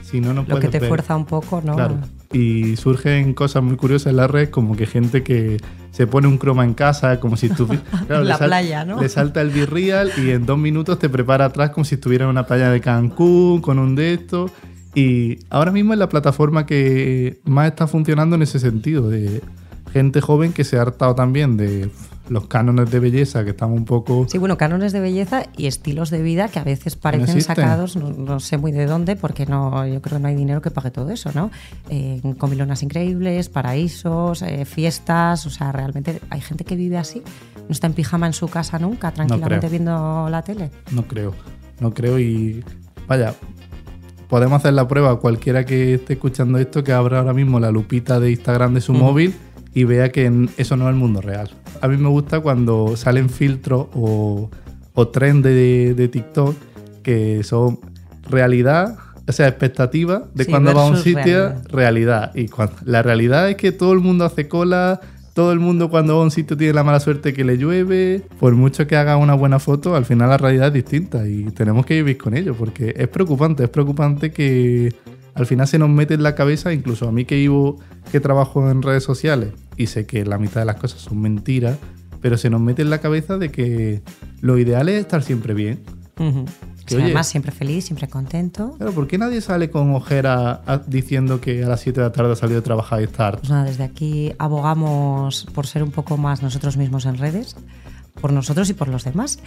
Si 0.03 0.21
no, 0.21 0.33
no 0.33 0.45
puedes 0.45 0.55
Lo 0.55 0.61
que 0.61 0.69
te 0.69 0.79
ver. 0.79 0.89
fuerza 0.89 1.17
un 1.17 1.25
poco, 1.25 1.61
¿no? 1.65 1.75
Claro. 1.75 1.99
Y 2.33 2.77
surgen 2.77 3.35
cosas 3.35 3.63
muy 3.65 3.77
curiosas 3.77 4.11
en 4.11 4.17
la 4.17 4.29
red, 4.29 4.51
como 4.51 4.77
que 4.77 4.87
gente 4.87 5.25
que 5.25 5.57
se 5.91 6.07
pone 6.07 6.29
un 6.29 6.39
croma 6.39 6.65
en 6.65 6.75
casa, 6.75 7.19
como 7.19 7.37
si 7.37 7.49
tú. 7.49 7.67
Claro, 8.07 8.23
la 8.23 8.39
playa, 8.39 8.85
¿no? 8.85 9.01
Le 9.01 9.09
salta 9.09 9.41
el 9.41 9.51
virreal 9.51 10.13
y 10.17 10.31
en 10.31 10.47
dos 10.47 10.59
minutos 10.59 11.01
te 11.01 11.09
prepara 11.09 11.47
atrás 11.47 11.71
como 11.71 11.85
si 11.85 11.97
estuviera 11.97 12.25
en 12.25 12.31
una 12.31 12.47
playa 12.47 12.71
de 12.71 12.81
Cancún, 12.81 13.61
con 13.61 13.81
un 13.81 13.97
de 13.97 14.15
estos. 14.15 14.53
Y 14.97 15.41
ahora 15.51 15.73
mismo 15.73 15.93
es 15.93 15.99
la 15.99 16.09
plataforma 16.09 16.65
que 16.65 17.39
más 17.45 17.69
está 17.69 17.87
funcionando 17.87 18.35
en 18.35 18.41
ese 18.41 18.59
sentido, 18.59 19.11
de 19.11 19.43
gente 19.93 20.23
joven 20.23 20.55
que 20.55 20.65
se 20.65 20.79
ha 20.79 20.83
hartado 20.83 21.15
también 21.15 21.59
de 21.59 21.91
los 22.31 22.47
cánones 22.47 22.91
de 22.91 22.99
belleza 22.99 23.45
que 23.45 23.51
están 23.51 23.73
un 23.73 23.85
poco... 23.85 24.27
Sí, 24.27 24.39
bueno, 24.39 24.57
cánones 24.57 24.93
de 24.93 25.01
belleza 25.01 25.43
y 25.55 25.67
estilos 25.67 26.09
de 26.09 26.23
vida 26.23 26.49
que 26.49 26.61
a 26.61 26.65
veces 26.65 26.97
parecen 26.97 27.43
sacados, 27.43 27.97
no, 27.97 28.41
sé 28.41 28.57
muy 28.57 28.73
de 28.73 28.87
dónde, 28.87 29.17
porque 29.17 29.45
no, 29.45 29.87
yo 29.87 30.01
creo 30.01 30.17
que 30.17 30.23
no 30.23 30.29
hay 30.29 30.35
dinero 30.35 30.63
que 30.63 30.71
pague 30.71 30.91
todo 30.91 31.11
eso, 31.11 31.31
¿no? 31.35 31.51
Eh, 31.91 32.23
comilonas 32.39 32.83
increíbles, 32.83 33.51
paraísos, 33.51 34.41
eh, 34.41 34.65
fiestas, 34.65 35.45
o 35.45 35.51
sea, 35.51 35.73
realmente 35.73 36.23
hay 36.31 36.41
gente 36.41 36.65
que 36.65 36.75
vive 36.75 36.97
así, 36.97 37.23
no 37.57 37.73
está 37.73 37.87
en 37.87 37.93
pijama 37.93 38.27
en 38.27 38.33
su 38.33 38.49
casa 38.49 38.79
nunca, 38.79 39.13
tranquilamente 39.13 39.69
viendo 39.69 40.27
la 40.31 40.41
tele. 40.41 40.71
No 40.91 41.07
creo, 41.07 41.35
no 41.81 41.93
creo 41.93 42.19
y... 42.19 42.65
Vaya, 43.07 43.35
podemos 44.29 44.59
hacer 44.59 44.75
la 44.75 44.89
prueba, 44.89 45.19
cualquiera 45.19 45.65
que 45.65 45.95
esté 45.95 46.15
escuchando 46.15 46.59
esto, 46.59 46.85
que 46.85 46.93
abra 46.93 47.19
ahora 47.19 47.33
mismo 47.33 47.61
la 47.61 47.71
lupita 47.71 48.21
de 48.21 48.31
Instagram 48.31 48.75
de 48.75 48.81
su 48.81 48.93
móvil 48.93 49.35
y 49.75 49.85
vea 49.85 50.11
que 50.11 50.49
eso 50.57 50.77
no 50.77 50.85
es 50.89 50.91
el 50.91 50.97
mundo 50.97 51.21
real. 51.21 51.51
A 51.81 51.89
mí 51.89 51.97
me 51.97 52.09
gusta 52.09 52.41
cuando 52.41 52.97
salen 52.97 53.29
filtros 53.29 53.89
o, 53.95 54.51
o 54.95 55.09
trends 55.09 55.43
de, 55.45 56.09
TikTok 56.11 56.57
que 57.03 57.45
son 57.45 57.79
realidad, 58.29 58.97
o 59.29 59.33
sea, 59.33 59.49
expectativa 59.49 60.25
de 60.35 60.47
cuando 60.47 60.75
va 60.75 60.83
a 60.83 60.87
un 60.87 60.97
sitio, 60.97 61.55
realidad. 61.69 62.33
Y 62.35 62.49
cuando, 62.49 62.75
la 62.85 63.03
realidad 63.03 63.49
es 63.51 63.57
que 63.57 63.71
todo 63.71 63.93
el 63.93 64.01
mundo 64.01 64.25
hace 64.25 64.49
cola, 64.49 65.01
todo 65.37 65.53
el 65.53 65.61
mundo 65.61 65.91
cuando 65.91 66.17
va 66.17 66.23
a 66.23 66.25
un 66.25 66.31
sitio 66.31 66.57
tiene 66.57 66.73
la 66.73 66.83
mala 66.83 66.99
suerte 66.99 67.35
que 67.35 67.45
le 67.45 67.59
llueve. 67.59 68.23
Por 68.41 68.55
mucho 68.55 68.87
que 68.87 68.97
haga 68.97 69.19
una 69.19 69.35
buena 69.35 69.59
foto, 69.59 69.95
al 69.95 70.07
final 70.07 70.31
la 70.31 70.39
realidad 70.39 70.69
es 70.69 70.73
distinta 70.73 71.29
y 71.29 71.45
tenemos 71.51 71.85
que 71.85 71.97
vivir 71.97 72.17
con 72.17 72.35
ello 72.35 72.55
porque 72.55 72.95
es 72.97 73.07
preocupante, 73.09 73.65
es 73.65 73.69
preocupante 73.69 74.31
que 74.31 74.95
al 75.35 75.45
final 75.45 75.69
se 75.69 75.79
nos 75.79 75.91
mete 75.91 76.15
en 76.15 76.23
la 76.23 76.35
cabeza, 76.35 76.73
incluso 76.73 77.07
a 77.07 77.13
mí 77.13 77.27
que 77.27 77.37
vivo, 77.37 77.79
que 78.11 78.19
trabajo 78.19 78.71
en 78.71 78.81
redes 78.81 79.05
sociales 79.05 79.53
y 79.77 79.89
sé 79.89 80.07
que 80.07 80.25
la 80.25 80.39
mitad 80.39 80.63
de 80.63 80.65
las 80.65 80.77
cosas 80.77 81.03
son 81.03 81.21
mentiras, 81.21 81.77
pero 82.23 82.39
se 82.39 82.49
nos 82.49 82.63
mete 82.63 82.81
en 82.81 82.89
la 82.89 83.03
cabeza 83.03 83.37
de 83.37 83.51
que 83.51 84.01
lo 84.41 84.57
ideal 84.57 84.89
es 84.89 85.01
estar 85.01 85.23
siempre 85.23 85.53
bien. 85.53 85.81
Además, 86.95 87.27
siempre 87.27 87.53
feliz, 87.53 87.87
siempre 87.87 88.09
contento. 88.09 88.77
Pero 88.79 88.93
¿por 88.93 89.07
qué 89.07 89.19
nadie 89.19 89.41
sale 89.41 89.71
con 89.71 89.95
ojera 89.95 90.63
diciendo 90.87 91.41
que 91.41 91.65
a 91.65 91.69
las 91.69 91.81
7 91.81 92.01
de 92.01 92.07
la 92.07 92.13
tarde 92.13 92.33
ha 92.33 92.37
salido 92.37 92.61
a 92.61 92.63
trabajar 92.63 93.01
y 93.01 93.05
estar? 93.05 93.39
Pues 93.39 93.51
nada, 93.51 93.65
desde 93.65 93.85
aquí 93.85 94.33
abogamos 94.39 95.47
por 95.55 95.67
ser 95.67 95.83
un 95.83 95.91
poco 95.91 96.17
más 96.17 96.43
nosotros 96.43 96.77
mismos 96.77 97.07
en 97.07 97.19
redes 97.19 97.57
por 98.21 98.33
nosotros 98.33 98.69
y 98.71 98.75
por 98.75 98.89
los 98.89 99.05
demás. 99.05 99.39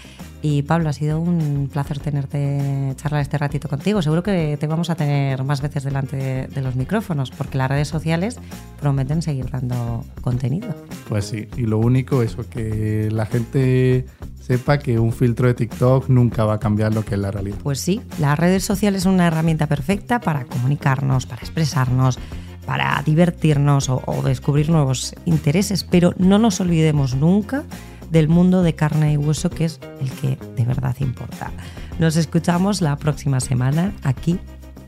Y 0.41 0.63
Pablo, 0.63 0.89
ha 0.89 0.93
sido 0.93 1.19
un 1.19 1.69
placer 1.71 1.99
tenerte 1.99 2.93
charlar 2.95 3.21
este 3.21 3.37
ratito 3.37 3.67
contigo. 3.69 4.01
Seguro 4.01 4.23
que 4.23 4.57
te 4.59 4.67
vamos 4.67 4.89
a 4.89 4.95
tener 4.95 5.43
más 5.43 5.61
veces 5.61 5.83
delante 5.83 6.47
de, 6.47 6.61
los 6.61 6.75
micrófonos, 6.75 7.31
porque 7.31 7.57
las 7.57 7.69
redes 7.69 7.87
sociales 7.87 8.37
prometen 8.81 9.21
seguir 9.21 9.49
dando 9.49 10.05
contenido. 10.21 10.75
Pues 11.07 11.25
sí, 11.25 11.47
y 11.57 11.61
lo 11.61 11.77
único 11.77 12.21
es 12.21 12.35
que 12.49 13.09
la 13.11 13.25
gente 13.25 14.05
sepa 14.41 14.79
que 14.79 14.99
un 14.99 15.13
filtro 15.13 15.47
de 15.47 15.53
TikTok 15.53 16.09
nunca 16.09 16.43
va 16.43 16.55
a 16.55 16.59
cambiar 16.59 16.93
lo 16.93 17.05
que 17.05 17.15
es 17.15 17.21
la 17.21 17.31
realidad. 17.31 17.57
Pues 17.63 17.79
sí, 17.79 18.01
las 18.19 18.37
redes 18.37 18.63
sociales 18.63 19.03
son 19.03 19.13
una 19.13 19.27
herramienta 19.27 19.67
perfecta 19.67 20.19
para 20.19 20.45
comunicarnos, 20.45 21.25
para 21.25 21.41
expresarnos, 21.41 22.17
para 22.65 23.01
divertirnos 23.05 23.89
o, 23.89 24.01
descubrir 24.23 24.69
nuevos 24.69 25.15
intereses, 25.25 25.83
pero 25.83 26.13
no 26.17 26.37
nos 26.37 26.59
olvidemos 26.61 27.15
nunca 27.15 27.63
del 28.09 28.27
mundo 28.27 28.63
de 28.63 28.75
carne 28.75 29.13
y 29.13 29.17
hueso, 29.17 29.49
que 29.49 29.65
es 29.65 29.79
el 30.01 30.11
que 30.11 30.37
de 30.55 30.65
verdad 30.65 30.95
importa. 30.99 31.51
Nos 31.99 32.15
escuchamos 32.15 32.81
la 32.81 32.95
próxima 32.97 33.39
semana 33.39 33.93
aquí 34.03 34.39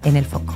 en 0.04 0.18
El 0.18 0.26
Foco. 0.26 0.56